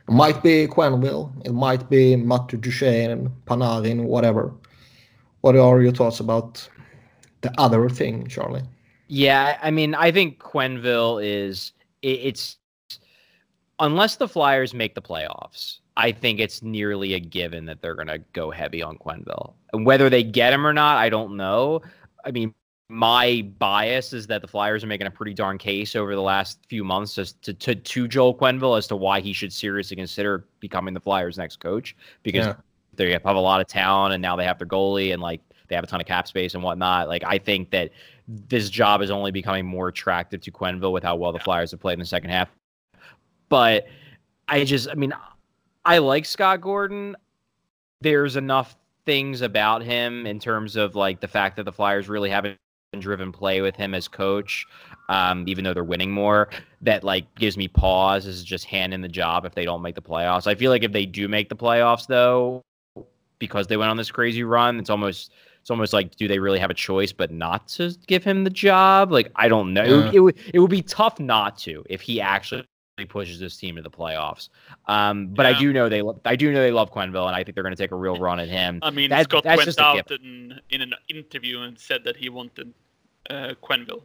[0.07, 4.51] It might be Quenneville, it might be Matt Duchene, Panarin, whatever.
[5.41, 6.67] What are your thoughts about
[7.41, 8.63] the other thing, Charlie?
[9.07, 12.57] Yeah, I mean, I think Quenneville is it, it's
[13.79, 18.07] unless the Flyers make the playoffs, I think it's nearly a given that they're going
[18.07, 19.53] to go heavy on Quenneville.
[19.73, 21.81] And whether they get him or not, I don't know.
[22.23, 22.53] I mean,
[22.89, 26.59] my bias is that the Flyers are making a pretty darn case over the last
[26.67, 30.45] few months as to, to, to Joel Quenville as to why he should seriously consider
[30.59, 32.55] becoming the Flyers' next coach because yeah.
[32.95, 35.75] they have a lot of talent and now they have their goalie and like they
[35.75, 37.07] have a ton of cap space and whatnot.
[37.07, 37.91] Like I think that
[38.27, 41.79] this job is only becoming more attractive to Quenneville with how well the Flyers have
[41.79, 42.49] played in the second half.
[43.47, 43.87] But
[44.47, 45.13] I just, I mean,
[45.85, 47.15] I like Scott Gordon.
[48.01, 52.29] There's enough things about him in terms of like the fact that the Flyers really
[52.29, 52.57] haven't
[52.99, 54.65] driven play with him as coach,
[55.09, 56.49] um, even though they're winning more,
[56.81, 58.25] that like gives me pause.
[58.25, 60.47] This is just handing the job if they don't make the playoffs.
[60.47, 62.61] I feel like if they do make the playoffs, though,
[63.37, 65.31] because they went on this crazy run, it's almost
[65.61, 68.49] it's almost like do they really have a choice but not to give him the
[68.49, 69.11] job?
[69.11, 69.83] Like I don't know.
[69.83, 70.07] Yeah.
[70.09, 72.65] It, it, would it would be tough not to if he actually
[73.05, 74.49] pushes this team to the playoffs.
[74.87, 75.57] Um, but yeah.
[75.57, 77.75] I do know they I do know they love Quenneville, and I think they're going
[77.75, 78.79] to take a real run at him.
[78.81, 82.73] I mean, that, Scott went out in, in an interview and said that he wanted
[83.29, 84.01] uh, Quenneville.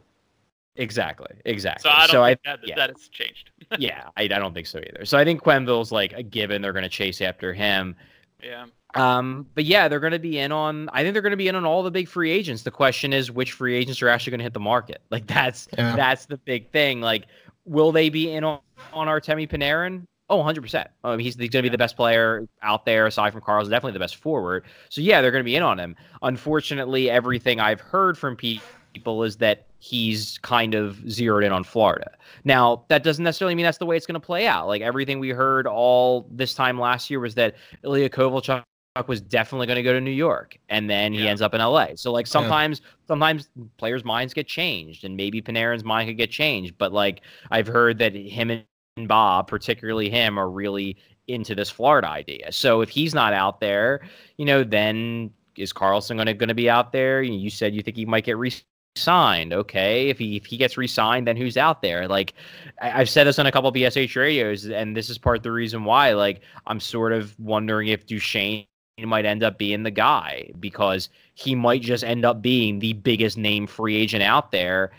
[0.77, 1.29] Exactly.
[1.45, 1.89] Exactly.
[1.89, 2.75] So I don't so think I, that yeah.
[2.77, 3.51] that has changed.
[3.79, 5.05] yeah, I, I don't think so either.
[5.05, 6.63] So I think Quenneville's like a given.
[6.63, 7.95] They're going to chase after him.
[8.43, 8.67] yeah.
[8.95, 10.89] Um, but yeah, they're going to be in on.
[10.93, 12.63] I think they're going to be in on all the big free agents.
[12.63, 15.03] The question is, which free agents are actually going to hit the market?
[15.11, 15.95] Like that's Yeah.
[15.97, 17.01] that's the big thing.
[17.01, 17.27] Like,
[17.65, 18.61] will they be in on
[18.93, 20.05] on Artemi Panarin?
[20.31, 20.89] Oh, 100 percent.
[21.05, 23.93] Um, he's, he's going to be the best player out there aside from Carl's definitely
[23.93, 24.65] the best forward.
[24.89, 25.95] So yeah, they're going to be in on him.
[26.23, 28.59] Unfortunately, everything I've heard from pe-
[28.95, 32.11] people is that he's kind of zeroed in on Florida.
[32.45, 34.67] Now, that doesn't necessarily mean that's the way it's going to play out.
[34.67, 38.63] Like everything we heard all this time last year was that Ilya Kovalchuk
[39.03, 41.31] was definitely going to go to New York, and then he Yeah.
[41.31, 41.89] ends up in LA.
[41.97, 46.79] So like sometimes, sometimes players' minds get changed, and maybe Panarin's mind could get changed.
[46.79, 48.51] But like I've heard that him
[48.97, 52.53] and Bob, particularly him, are really into this Florida idea.
[52.53, 54.03] So if he's not out there,
[54.39, 57.21] you know, then is Karlsson going to going to be out there?
[57.23, 58.53] You said you think he might get re
[58.97, 59.53] signed.
[59.53, 62.07] Okay, if he if he gets re-signed, then who's out there?
[62.07, 62.35] Like
[62.81, 65.43] I, I've said this on a couple of BSH radios, and this is part of
[65.43, 66.13] the reason why.
[66.13, 68.67] Like I'm sort of wondering if Duchene
[69.03, 73.37] might end up being the guy because he might just end up being the biggest
[73.37, 74.93] name free agent out there,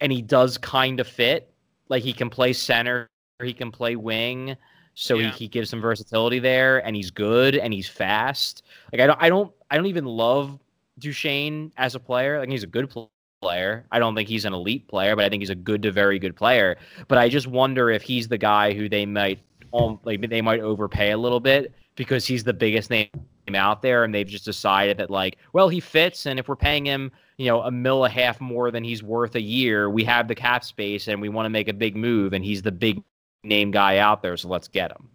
[0.00, 1.52] and he does kind of fit.
[1.90, 3.08] Like he can play center,
[3.42, 4.56] he can play wing.
[4.94, 5.30] So Yeah.
[5.32, 8.62] he, he gives some versatility there, and he's good and he's fast.
[8.90, 10.58] Like I don't, I don't, I don't even love
[10.98, 12.40] Duchesne as a player.
[12.40, 13.10] Like he's a good pl-
[13.42, 13.84] player.
[13.92, 16.18] I don't think he's an elite player, but I think he's a good to very
[16.18, 16.78] good player.
[17.08, 19.38] But I just wonder if he's the guy who they might,
[19.74, 23.08] um, like they might overpay a little bit because he's the biggest name
[23.54, 26.84] out there, and they've just decided that like, well, he fits, and if we're paying
[26.84, 30.28] him, you know, a mill a half more than he's worth a year, we have
[30.28, 33.02] the cap space, and we want to make a big move, and he's the big
[33.44, 35.08] name guy out there, so let's get him.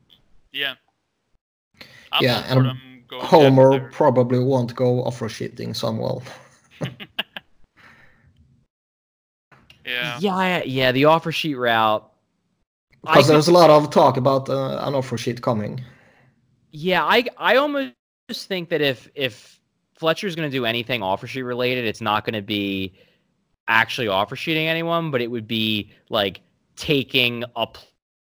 [0.51, 0.73] Yeah.
[2.11, 2.77] I'm Yeah, and
[3.11, 6.23] Homer probably won't go offer shitting Samuel.
[9.85, 10.17] Yeah.
[10.21, 10.91] yeah, yeah.
[10.91, 12.07] The offer sheet route.
[13.03, 15.81] I Because could- there's a lot of talk about uh, an offer sheet coming.
[16.71, 17.93] Yeah, I I almost
[18.31, 19.59] think that if if
[19.95, 22.93] Fletcher's going to do anything offer sheet related, it's not going to be
[23.67, 26.41] actually offer sheeting anyone, but it would be like
[26.75, 27.67] taking a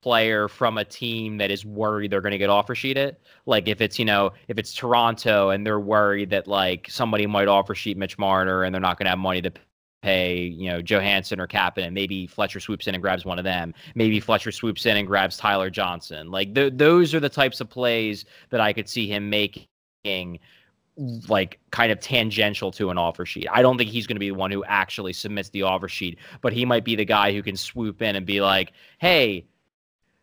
[0.02, 3.18] player from a team that is worried they're going to get offer sheeted.
[3.46, 7.48] Like if it's you know if it's Toronto and they're worried that like somebody might
[7.48, 9.52] offer sheet Mitch Marner and they're not going to have money to
[10.02, 13.46] pay you know Johnsson or Kapanen, and maybe Fletcher swoops in and grabs one of
[13.46, 13.74] them.
[13.96, 16.32] Maybe Fletcher swoops in and grabs Tyler Johnson.
[16.32, 20.40] Like th- those are the types of plays that I could see him making
[21.30, 23.48] like kind of tangential to an offer sheet.
[23.52, 26.20] I don't think he's going to be the one who actually submits the offer sheet,
[26.42, 29.46] but he might be the guy who can swoop in and be like, "Hey,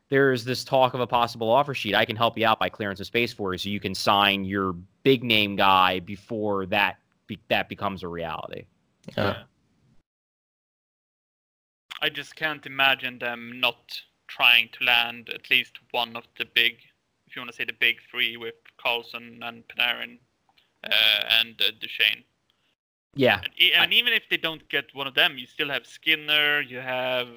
[0.09, 1.95] there's this talk of a possible offer sheet.
[1.95, 4.45] I can help you out by clearing some space for you so you can sign
[4.45, 8.65] your big name guy before that be- that becomes a reality."
[9.17, 9.43] Yeah.
[12.01, 16.77] I just can't imagine them not trying to land at least one of the big,
[17.27, 20.19] if you want to say the big three with Karlsson and Panarin
[20.85, 20.91] uh,
[21.41, 22.23] and uh, Duchene.
[23.15, 23.41] Yeah.
[23.43, 26.61] And, e- and even if they don't get one of them, you still have Skinner,
[26.61, 27.29] you have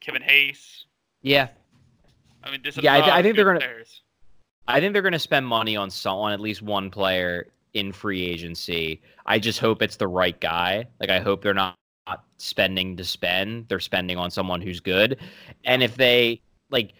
[0.00, 0.84] Kevin Hayes.
[1.22, 1.48] Yeah.
[2.42, 4.02] I mean, Yeah, I th- I think they're gonna- players.
[4.68, 7.92] I think they're going to spend money on some, on at least one player in
[7.92, 9.00] free agency.
[9.26, 10.86] I just hope it's the right guy.
[11.00, 11.74] Like I hope they're not,
[12.10, 13.66] not spending to spend.
[13.68, 15.18] They're spending on someone who's good.
[15.64, 16.40] And if they
[16.70, 16.92] like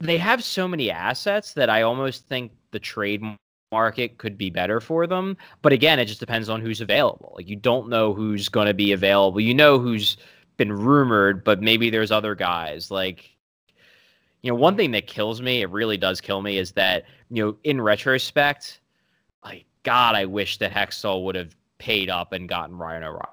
[0.00, 3.22] they have so many assets that I almost think the trade
[3.70, 5.36] market could be better for them.
[5.62, 7.32] But again, it just depends on who's available.
[7.36, 9.40] Like you don't know who's going to be available.
[9.40, 10.16] You know who's
[10.56, 13.30] been rumored, but maybe there's other guys like
[14.42, 17.44] you know, one thing that kills me, it really does kill me, is that, you
[17.44, 18.80] know, in retrospect,
[19.44, 23.28] like, God, I wish that Hextall would have paid up and gotten Ryan O'Reilly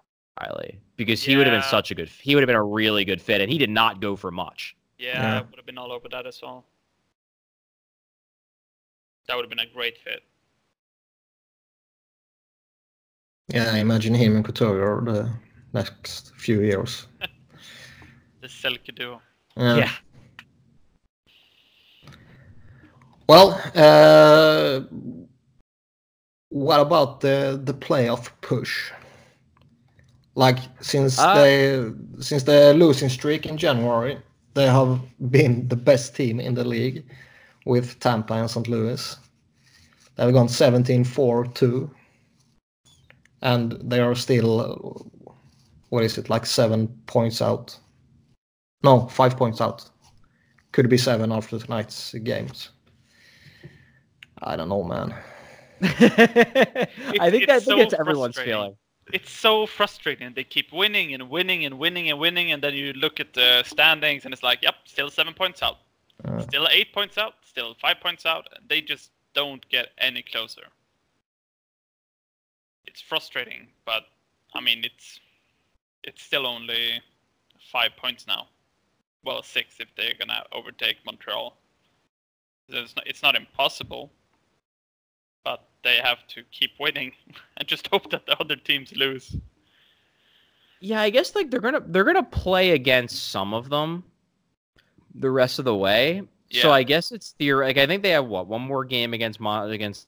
[0.95, 3.21] because he would have been such a good, he would have been a really good
[3.21, 4.75] fit, and he did not go for much.
[4.97, 5.37] Yeah, Yeah.
[5.39, 6.65] I would have been all over that as well.
[9.27, 10.23] That would have been a great fit.
[13.47, 15.31] Yeah, I imagine him and Couturier the
[15.73, 17.07] next few years.
[18.41, 19.21] The Selke duo.
[19.57, 19.91] Yeah.
[23.27, 24.81] Well, uh,
[26.47, 28.91] what about the the playoff push?
[30.39, 34.17] Like since Uh, they since the losing streak in January,
[34.53, 37.03] they have been the best team in the league
[37.65, 38.67] with Tampa and St.
[38.69, 39.17] Louis.
[40.15, 41.89] They've gone 17-4-2
[43.41, 45.11] and they are still
[45.89, 47.77] what is it like 7 points out.
[48.81, 49.89] No, 5 points out.
[50.71, 52.69] Could be 7 after tonight's games.
[54.41, 55.13] I don't know, man.
[55.81, 58.77] I think it's that's so think it's everyone's feeling.
[59.14, 60.34] It's so frustrating.
[60.34, 63.64] They keep winning and winning and winning and winning, and then you look at the
[63.64, 65.78] standings, and it's like, yep, still seven points out,
[66.26, 68.47] Uh, still eight points out, still five points out.
[68.68, 70.68] They just don't get any closer.
[72.86, 74.03] It's frustrating, but
[74.53, 75.20] I mean, it's
[76.03, 77.01] it's still only
[77.72, 78.47] five points now.
[79.24, 81.55] Well, six if they're gonna overtake Montreal.
[82.70, 84.12] It's not, it's not impossible,
[85.43, 87.11] but they have to keep winning
[87.57, 89.35] and just hope that the other teams lose.
[90.81, 94.03] Yeah, I guess like they're gonna they're gonna play against some of them
[95.15, 96.21] the rest of the way.
[96.51, 99.39] So I guess it's theor like I think they have what one more game against
[99.39, 100.07] Mon- against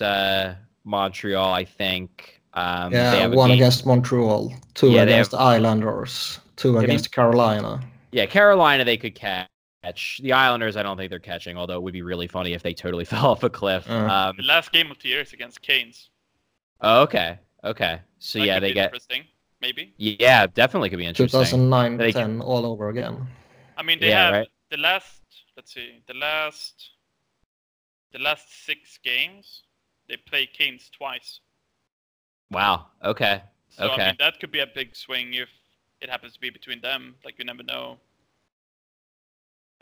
[0.00, 0.54] uh,
[0.84, 1.52] Montreal.
[1.52, 2.40] I think.
[2.52, 6.88] Um, they yeah, have one against Montreal, two Yeah, against the Islanders, two Have you-
[6.88, 7.80] against Carolina.
[8.12, 9.48] Yeah, Carolina they could catch.
[9.82, 11.56] The Islanders, I don't think they're catching.
[11.56, 13.88] Although it would be really funny if they totally fell off a cliff.
[13.88, 13.94] Uh.
[14.30, 16.10] Um, The last game of the year is against Canes.
[16.82, 18.00] oh, okay, okay.
[18.18, 18.84] So That yeah, could they be get.
[18.86, 19.24] interesting.
[19.62, 19.92] Maybe.
[19.98, 21.38] Yeah, definitely could be interesting.
[21.40, 23.26] 2009 They- 10 all over again.
[23.76, 24.48] I mean, they Yeah, have right.
[24.70, 25.22] the last.
[25.56, 26.90] Let's see, the last.
[28.12, 29.62] The last six games,
[30.08, 31.40] they play Canes twice.
[32.50, 32.86] Wow.
[33.04, 33.40] Okay.
[33.68, 34.06] So I Okay.
[34.06, 35.48] mean, that could be a big swing if
[36.00, 37.14] it happens to be between them.
[37.24, 37.98] Like you never know.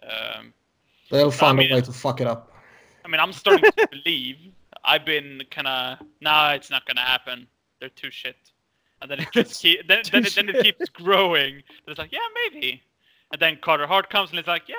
[0.03, 0.53] Um,
[1.11, 2.53] They'll find mean- a way to fuck it up.
[3.05, 4.36] I mean, I'm starting to believe.
[4.84, 7.46] I've been kind of, nah, it's not gonna happen.
[7.80, 8.36] They're too shit.
[9.01, 11.62] And then it just keep, then then it, then it keeps growing.
[11.86, 12.82] It's like, yeah, maybe.
[13.32, 14.74] And then Carter Hart comes and it's like, yeah,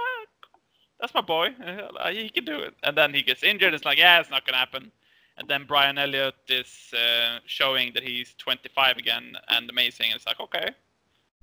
[1.00, 1.50] that's my boy.
[2.00, 2.76] Uh, he can do it.
[2.84, 3.74] And then he gets injured.
[3.74, 4.92] It's like, yeah, it's not gonna happen.
[5.38, 10.12] And then Brian Elliott is uh, showing that he's 25 again and amazing.
[10.14, 10.70] It's like, okay,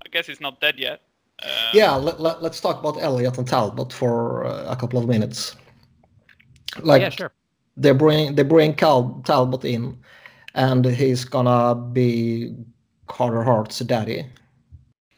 [0.05, 1.01] I guess he's not dead yet.
[1.43, 5.07] Um, Yeah, let, let, us talk about Elliot and Talbot for uh, a couple of
[5.07, 5.55] minutes.
[6.79, 7.31] Like yeah, sure.
[7.75, 9.97] they bring they bring Cal, Talbot in,
[10.53, 12.55] and he's gonna be
[13.07, 14.25] Carter Hart's daddy.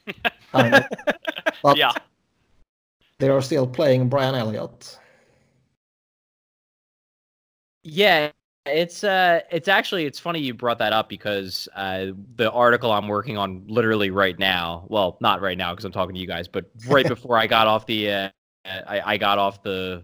[0.51, 0.83] Kind of.
[1.61, 1.91] But yeah.
[3.19, 4.97] they are still playing Brian Elliott.
[7.83, 8.31] Yeah,
[8.69, 13.07] it's uh it's actually it's funny you brought that up because uh the article I'm
[13.07, 16.47] working on literally right now, well, not right now because I'm talking to you guys,
[16.47, 18.29] but right before I got off the uh,
[18.65, 20.03] I, I got off the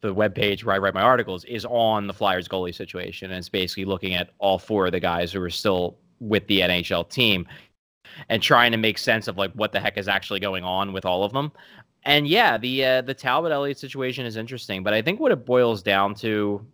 [0.00, 3.38] the web page where I write my articles is on the Flyers goalie situation and
[3.38, 7.08] it's basically looking at all four of the guys who are still with the NHL
[7.08, 7.46] team
[8.28, 11.04] and trying to make sense of like what the heck is actually going on with
[11.04, 11.52] all of them.
[12.04, 15.44] And yeah, the uh, the Talbot Elliott situation is interesting, but I think what it
[15.44, 16.64] boils down to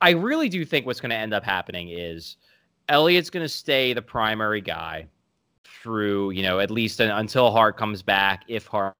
[0.00, 2.36] I really do think what's going to end up happening is
[2.88, 5.06] Elliott's going to stay the primary guy
[5.82, 8.94] through, you know, at least un- until Hart comes back, if Hart,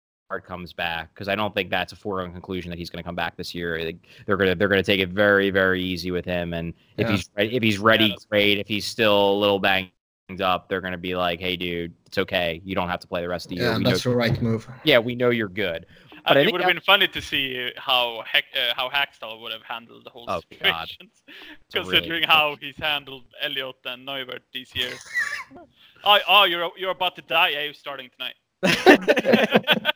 [0.45, 3.15] comes back, because I don't think that's a foregone conclusion that he's going to come
[3.15, 3.93] back this year.
[4.27, 7.07] They're going to they're going to take it very very easy with him, and if
[7.09, 7.17] Yeah.
[7.17, 8.59] he's if he's ready, that's- great.
[8.59, 9.91] If he's still a little banged
[10.41, 12.61] up, they're going to be like, hey, dude, it's okay.
[12.65, 13.65] You don't have to play the rest of the year.
[13.67, 14.69] Yeah, We know- that's the right move.
[14.85, 15.87] yeah, we know you're good.
[16.13, 18.91] Uh, But I it would have that- been funny to see how Heck, uh, how
[18.91, 21.19] Hackstall would have handled the whole Oh, situation, a really
[21.73, 24.99] considering how he's handled Elliot and Neuvirth these years.
[26.05, 27.49] oh, oh, you're you're about to die.
[27.51, 28.35] Yeah, you're starting tonight.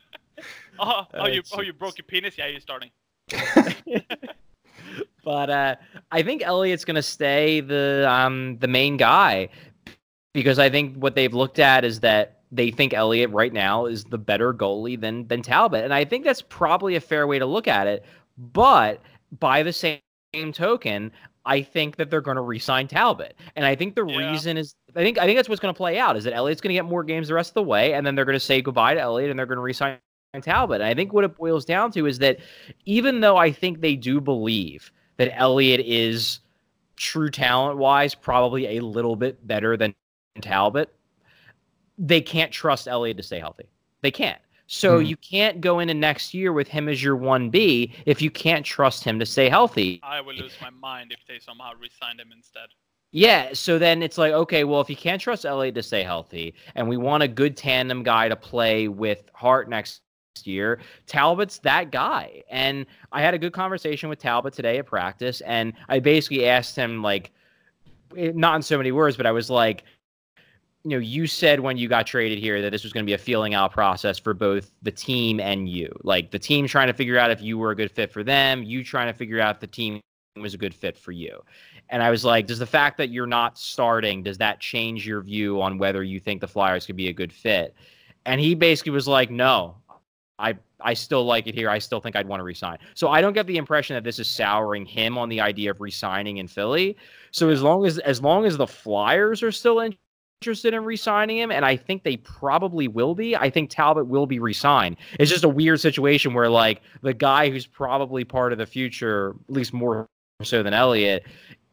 [0.78, 2.38] oh, oh, you oh you broke your penis.
[2.38, 2.90] Yeah, you're starting.
[5.24, 5.76] but uh,
[6.10, 9.48] I think Elliott's going to stay the um, the main guy
[10.32, 14.04] because I think what they've looked at is that they think Elliott right now is
[14.04, 17.46] the better goalie than than Talbot, and I think that's probably a fair way to
[17.46, 18.04] look at it.
[18.36, 19.00] But
[19.38, 20.00] by the same
[20.52, 21.12] token,
[21.44, 24.30] I think that they're going to re-sign Talbot, and I think the Yeah.
[24.30, 26.60] reason is I think I think that's what's going to play out is that Elliott's
[26.60, 28.40] going to get more games the rest of the way, and then they're going to
[28.40, 29.98] say goodbye to Elliott, and they're going to re-sign
[30.42, 30.80] Talbot.
[30.80, 32.38] And I think what it boils down to is that
[32.86, 36.40] even though I think they do believe that Elliott is
[36.96, 39.94] true talent wise probably a little bit better than
[40.40, 40.94] Talbot,
[41.98, 43.66] they can't trust Elliott to stay healthy.
[44.00, 44.40] They can't.
[44.66, 45.04] So Hmm.
[45.04, 49.04] you can't go into next year with him as your 1B if you can't trust
[49.04, 50.00] him to stay healthy.
[50.02, 52.68] I will lose my mind if they somehow resign him instead.
[53.14, 56.54] Yeah, so then it's like, okay, well, if you can't trust Elliott to stay healthy,
[56.74, 60.00] and we want a good tandem guy to play with Hart next
[60.44, 62.42] year, Talbot's that guy.
[62.48, 66.74] And I had a good conversation with Talbot today at practice, and I basically asked
[66.74, 67.32] him, like,
[68.16, 69.84] eh, not in so many words, but I was like,
[70.84, 73.14] you know, you said when you got traded here that this was going to be
[73.14, 75.94] a feeling out process for both the team and you.
[76.02, 78.64] Like the team trying to figure out if you were a good fit for them,
[78.64, 80.00] you trying to figure out if the team
[80.36, 81.40] was a good fit for you.
[81.90, 85.20] And I was like, does the fact that you're not starting, does that change your
[85.20, 87.76] view on whether you think the Flyers could be a good fit?
[88.24, 89.76] And he basically was like, no,
[90.38, 91.70] I I still like it here.
[91.70, 92.78] I still think I'd want to resign.
[92.94, 95.80] So I don't get the impression that this is souring him on the idea of
[95.80, 96.96] resigning in Philly.
[97.30, 99.80] So as long as as long as the Flyers are still
[100.42, 104.26] interested in resigning him, and I think they probably will be, I think Talbot will
[104.26, 104.96] be resigned.
[105.20, 109.36] It's just a weird situation where like the guy who's probably part of the future,
[109.48, 110.08] at least more
[110.42, 111.24] so than Elliott,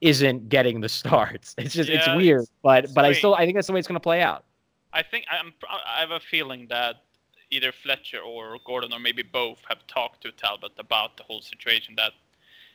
[0.02, 1.56] isn't getting the starts.
[1.58, 3.88] It's just it's weird, it's but but I still I think that's the way it's
[3.88, 4.46] going to play out.
[4.94, 5.54] I think I'm.
[5.70, 7.04] I have a feeling that
[7.50, 11.96] either Fletcher or Gordon or maybe both have talked to Talbot about the whole situation.
[11.98, 12.12] That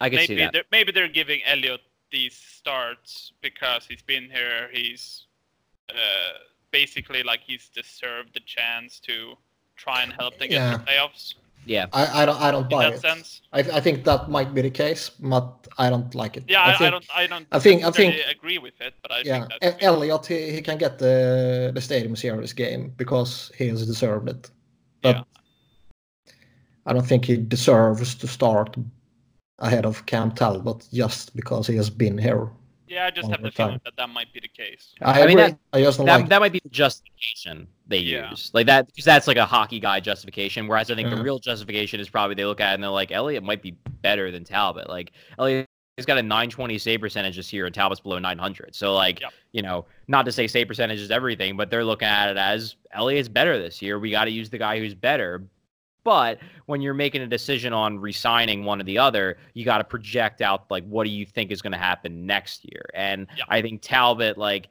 [0.00, 0.52] I can see maybe that.
[0.52, 1.80] they're, maybe they're giving Elliot
[2.10, 4.68] these starts because he's been here.
[4.72, 5.26] He's
[5.90, 6.38] uh,
[6.70, 9.34] basically like he's deserved the chance to
[9.76, 10.76] try and help them get Yeah.
[10.78, 11.34] to playoffs.
[11.66, 11.86] Yeah.
[11.94, 13.00] I, I don't I don't buy In that it.
[13.00, 16.44] sense, I, I think that might be the case, but I don't like it.
[16.46, 18.94] yeah, I, I, think, don't, I don't, I think- I necessarily think- agree with it,
[19.02, 22.92] but I Yeah, think that's Elliot he, he can get the the stadium series game
[22.96, 24.50] because he has deserved it.
[25.02, 25.22] But Yeah.
[26.86, 28.76] I don't think he deserves to start
[29.58, 32.48] ahead of Cam Talbot just because he has been here.
[32.88, 33.06] Yeah.
[33.06, 34.94] I just have over the feeling that that might be the case.
[35.02, 36.28] I, I mean, that- I just That, like.
[36.28, 38.30] that might be the justification they Yeah.
[38.30, 40.66] use, like that, because that's like a hockey guy justification.
[40.66, 41.16] Whereas I think Yeah.
[41.16, 43.72] the real justification is probably they look at it and they're like, Elliott might be
[44.02, 44.88] better than Talbot.
[44.88, 45.66] Like Elliott
[45.98, 48.74] has got a 920 save percentage this year, and Talbot's below 900.
[48.74, 49.32] So like, Yep.
[49.52, 52.76] you know, not to say save percentage is everything, but they're looking at it as
[52.92, 53.98] Elliott's better this year.
[53.98, 55.44] We got to use the guy who's better.
[56.04, 59.84] But when you're making a decision on resigning one or the other, you got to
[59.84, 62.84] project out like what do you think is going to happen next year.
[62.94, 63.44] And Yeah.
[63.48, 64.68] I think Talbot, like,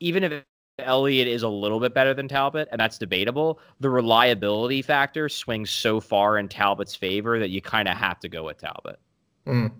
[0.00, 0.42] even if
[0.78, 5.70] Elliott is a little bit better than Talbot, and that's debatable, the reliability factor swings
[5.70, 8.98] so far in Talbot's favor that you kind of have to go with Talbot.
[9.46, 9.70] Mm.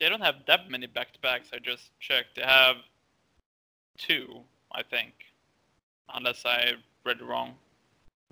[0.00, 1.50] They don't have that many back to backs.
[1.54, 2.34] I just checked.
[2.34, 2.76] They have
[3.96, 4.40] two,
[4.72, 5.12] I think,
[6.12, 6.72] unless I
[7.04, 7.54] read it wrong.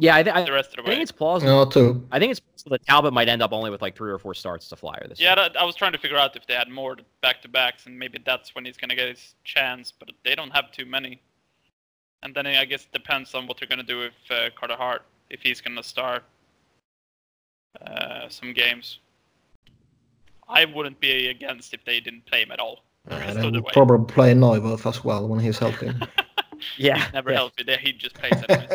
[0.01, 1.65] Yeah, I, th- I, The rest of the I think it's plausible.
[1.65, 2.07] No, too.
[2.11, 4.35] I think it's plausible that Talbot might end up only with like three or four
[4.35, 5.37] starts to Flyer this Yeah, year.
[5.37, 7.99] that, I was trying to figure out if they had more back to backs, and
[7.99, 9.93] maybe that's when he's gonna get his chance.
[9.97, 11.21] But they don't have too many.
[12.23, 15.03] And then I guess it depends on what they're gonna do with uh, Carter Hart
[15.31, 16.23] if he's gonna start
[17.87, 18.99] uh, some games.
[20.49, 22.85] I wouldn't be against if they didn't play him at all.
[23.07, 25.93] And Rest they of the will probably play Neuvirth as well when he's healthy.
[26.77, 27.37] Yeah, He's never yeah.
[27.37, 27.63] healthy.
[27.63, 28.69] There, he just plays anyways.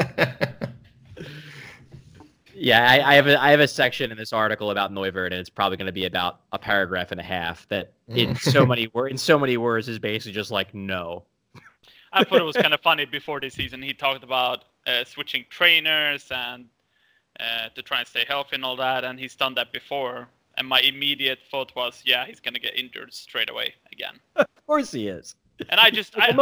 [2.57, 5.35] Yeah, I, I have a I have a section in this article about Neuvirth, and
[5.35, 7.67] it's probably going to be about a paragraph and a half.
[7.67, 8.39] That in Mm.
[8.39, 11.23] so many words, in so many words, is basically just like no.
[12.13, 13.81] I thought it was kind of funny before this season.
[13.81, 16.65] He talked about uh, switching trainers and
[17.41, 20.27] uh, to try and stay healthy and all that, and he's done that before.
[20.57, 24.19] And my immediate thought was, yeah, he's gonna get injured straight away again.
[24.37, 25.35] Of course he is.
[25.69, 26.33] And I just, I,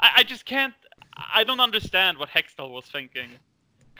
[0.00, 0.74] I, I just can't.
[1.34, 3.30] I don't understand what Hextall was thinking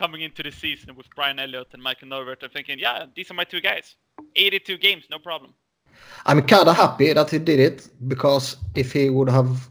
[0.00, 2.42] coming into the season with Brian Elliott and Michael Neuvirth.
[2.42, 3.96] and thinking, yeah, these are my two guys.
[4.34, 5.52] 82 games, no problem.
[6.26, 9.68] I'm kind of happy that he did it because if he would have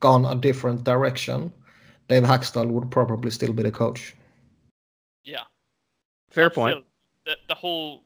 [0.00, 1.52] gone a different direction,
[2.08, 4.14] Dave Hakstol would probably still be the coach.
[5.24, 5.44] Yeah.
[6.30, 6.72] Fair But point.
[6.76, 6.84] still,
[7.26, 8.04] the, the whole,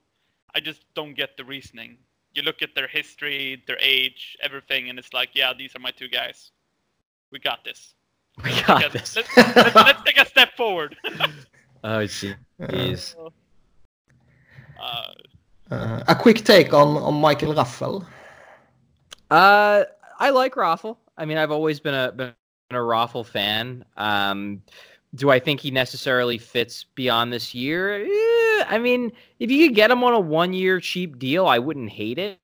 [0.55, 1.99] I just don't get the reasoning.
[2.35, 5.91] You look at their history, their age, everything, and it's like, yeah, these are my
[5.91, 6.53] two guys.
[7.33, 7.95] We got this.
[8.45, 9.17] We got Let's- this.
[9.37, 10.97] Let's, let's, let's take a step forward.
[11.87, 13.15] Oh, jeez.
[14.81, 15.13] uh,
[15.71, 18.05] Uh, a quick take on, on Michael Raffl.
[19.31, 19.85] Uh,
[20.19, 20.97] I like Raffl.
[21.17, 22.33] I mean, I've always been a been
[22.71, 23.85] a Raffl fan.
[23.97, 24.63] Um,
[25.15, 28.05] do I think he necessarily fits beyond this year?
[28.05, 31.59] Eh, I mean, if you could get him on a one year cheap deal, I
[31.59, 32.39] wouldn't hate it.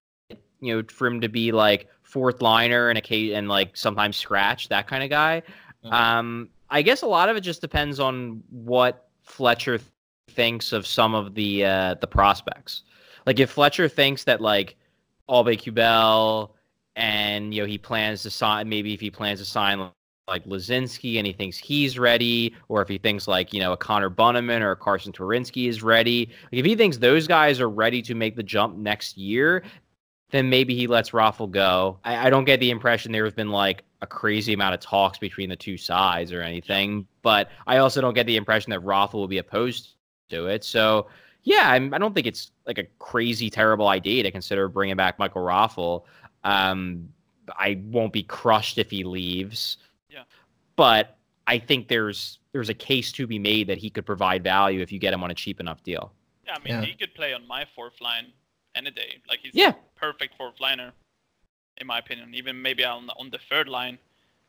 [0.61, 4.69] You know, for him to be like fourth liner and a and like sometimes scratch
[4.69, 5.43] that kind of guy.
[5.85, 5.93] Mhm.
[5.93, 9.81] Um, I guess a lot of it just depends on what Fletcher
[10.31, 12.83] thinks of some of the uh, the prospects.
[13.27, 14.77] Like if Fletcher thinks that like
[15.29, 16.55] Aubé-Kubel
[16.97, 19.91] and you know he plans to sign maybe if he plans to sign
[20.29, 23.77] like Laczynski and he thinks he's ready, or if he thinks like you know a
[23.77, 26.29] Connor Bunnaman or a Carsen Twarynski is ready.
[26.45, 29.63] Like if he thinks those guys are ready to make the jump next year,
[30.31, 31.99] then maybe he lets Raffl go.
[32.05, 35.17] I, I don't get the impression there has been like a crazy amount of talks
[35.17, 39.15] between the two sides or anything, but I also don't get the impression that Raffl
[39.15, 39.95] will be opposed
[40.29, 40.65] to it.
[40.65, 41.07] So
[41.45, 45.19] yeah, I'm, I don't think it's like a crazy terrible idea to consider bringing back
[45.19, 46.03] Michael Raffl.
[46.45, 47.09] Um,
[47.57, 49.79] I won't be crushed if he leaves.
[50.09, 50.25] Yeah.
[50.77, 54.81] But I think there's there's a case to be made that he could provide value
[54.81, 56.13] if you get him on a cheap enough deal.
[56.45, 56.83] yeah, I mean, Yeah.
[56.83, 58.27] he could play on my fourth line
[58.75, 59.19] any day.
[59.29, 59.73] Like he's Yeah.
[59.95, 60.93] perfect fourth liner,
[61.79, 62.35] in my opinion.
[62.35, 63.99] Even maybe on on the third line.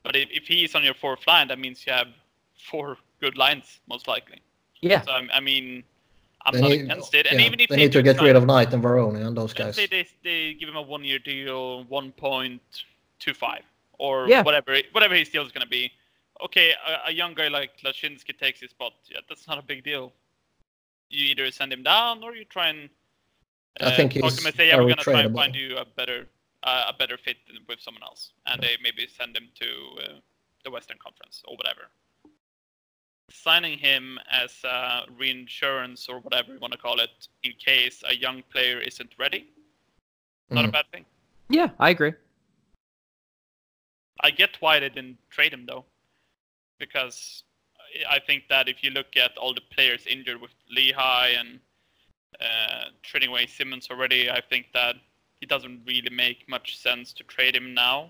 [0.03, 2.07] But if, if he's on your fourth line, that means you have
[2.69, 4.39] four good lines most likely.
[4.81, 5.01] Yeah.
[5.01, 5.83] So I, I mean,
[6.45, 7.25] I'm They not need, against it.
[7.27, 9.25] And yeah, even if they they need to get try- rid of Knight and Varone
[9.25, 9.75] and those Let's guys.
[9.77, 13.59] say they, they give him a one year deal, 1.25
[13.99, 14.41] or Yeah.
[14.43, 15.91] whatever whatever his deal is going to be.
[16.43, 18.93] Okay, a, a young guy like Lashinsky takes his spot.
[19.09, 20.11] Yeah, that's not a big deal.
[21.09, 22.89] You either send him down or you try and
[23.79, 25.33] I think uh, talk to he's him and say, yeah, we're going to try and
[25.35, 26.27] find you a better
[26.63, 27.37] uh, a better fit
[27.67, 29.65] with someone else, and they maybe send him to
[30.03, 30.19] uh,
[30.63, 31.89] the Western Conference or whatever.
[33.31, 38.15] Signing him as uh, reinsurance or whatever you want to call it, in case a
[38.15, 39.47] young player isn't ready,
[40.49, 40.71] not a Mm.
[40.71, 41.05] bad thing.
[41.49, 42.13] Yeah, I agree.
[44.21, 45.85] I get why they didn't trade him though,
[46.79, 47.43] because
[48.09, 51.59] I think that if you look at all the players injured with Lehigh and
[52.39, 54.95] uh, trading away Simmonds already, I think that
[55.43, 58.09] it doesn't really make much sense to trade him now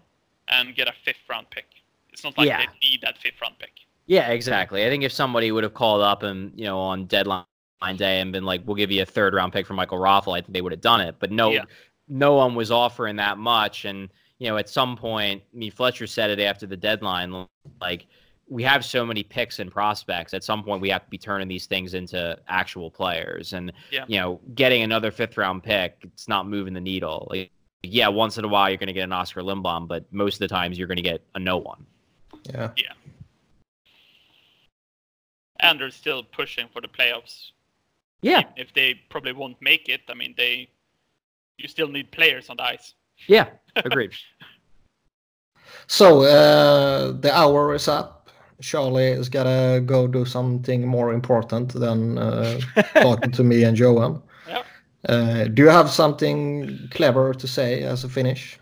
[0.49, 1.65] and get a fifth round pick.
[2.11, 2.59] It's not like Yeah.
[2.59, 3.71] they need that fifth round pick.
[4.05, 4.85] Yeah, exactly.
[4.85, 7.45] I think if somebody would have called up and you know on deadline
[7.97, 10.41] day and been like, "We'll give you a third round pick for Michael Raffl," I
[10.41, 11.15] think they would have done it.
[11.19, 11.65] But no, Yeah.
[12.07, 14.09] no one was offering that much, and
[14.39, 17.47] you know, at some point, I mean, Fletcher said it after the deadline,
[17.81, 18.07] like.
[18.53, 20.31] We have so many picks and prospects.
[20.35, 23.53] At some point, we have to be turning these things into actual players.
[23.53, 24.05] And Yeah.
[24.07, 27.27] you know, getting another fifth round pick, it's not moving the needle.
[27.31, 27.49] Like,
[27.81, 30.39] yeah, once in a while you're going to get an Oskar Lindblom, but most of
[30.39, 31.83] the times you're going to get a no one.
[32.43, 32.69] Yeah.
[32.77, 32.93] Yeah.
[35.59, 37.51] And they're still pushing for the playoffs.
[38.21, 40.69] Yeah, Even If they probably won't make it, I mean, they
[41.57, 42.93] you still need players on the ice.
[43.27, 43.47] yeah,
[43.77, 44.11] agreed.
[45.87, 48.12] So uh, the hour is up.
[48.63, 52.59] Charlie is gonna go do something more important than uh,
[52.95, 54.21] talking to me and Johan.
[54.47, 54.63] Yeah.
[55.07, 58.59] Uh, do you have something clever to say as a finish?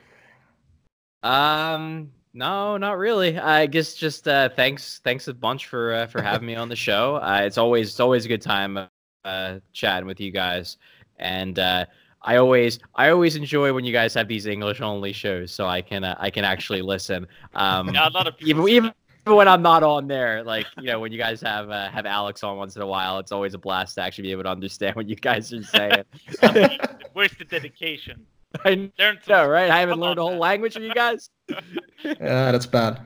[1.23, 3.37] Um, no, not really.
[3.37, 6.75] I guess just uh, thanks, thanks a bunch for uh, for having me on the
[6.75, 7.17] show.
[7.17, 8.77] Uh, it's always it's always a good time
[9.25, 10.77] uh, chatting with you guys,
[11.19, 11.85] and uh,
[12.23, 15.81] I always I always enjoy when you guys have these English only shows, so I
[15.81, 17.27] can uh, I can actually listen.
[17.53, 19.00] Um, Yeah, a lot of people even say
[19.31, 22.05] even when I'm not on there, like you know, when you guys have uh, have
[22.05, 24.49] Alex on once in a while, it's always a blast to actually be able to
[24.49, 26.03] understand what you guys are saying.
[26.41, 27.09] that.
[27.13, 28.25] Where's the dedication?
[28.65, 29.69] I Learn some know, right?
[29.71, 30.39] I haven't Come learned the on, whole man.
[30.39, 31.29] language from you guys.
[32.03, 32.99] Yeah, that's bad.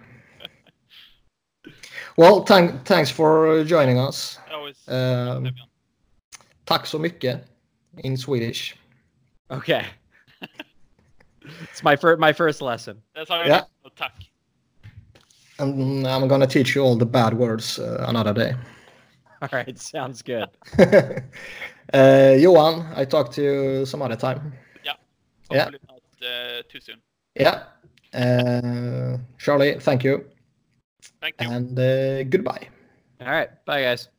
[2.17, 4.39] Well, thank, thanks for joining us.
[4.49, 4.77] Always.
[4.87, 5.51] Um,
[6.65, 7.43] tack så mycket
[7.97, 8.75] in Swedish.
[9.51, 9.85] Okay.
[11.71, 13.01] it's my first my first lesson.
[13.13, 13.63] That's how Yeah.
[13.83, 14.13] you tack.
[15.59, 18.55] And I'm gonna teach you all the bad words uh, another day.
[19.41, 20.49] All right, sounds good.
[21.93, 24.53] uh, Johan, I talk to you some other time.
[24.83, 24.93] Yeah.
[25.49, 27.01] Hopefully not uh, too soon.
[27.35, 27.63] Yeah.
[28.13, 30.25] Uh, Charlie, thank you.
[31.21, 31.49] Thank you.
[31.49, 32.67] And uh, goodbye.
[33.21, 34.09] All right, bye guys.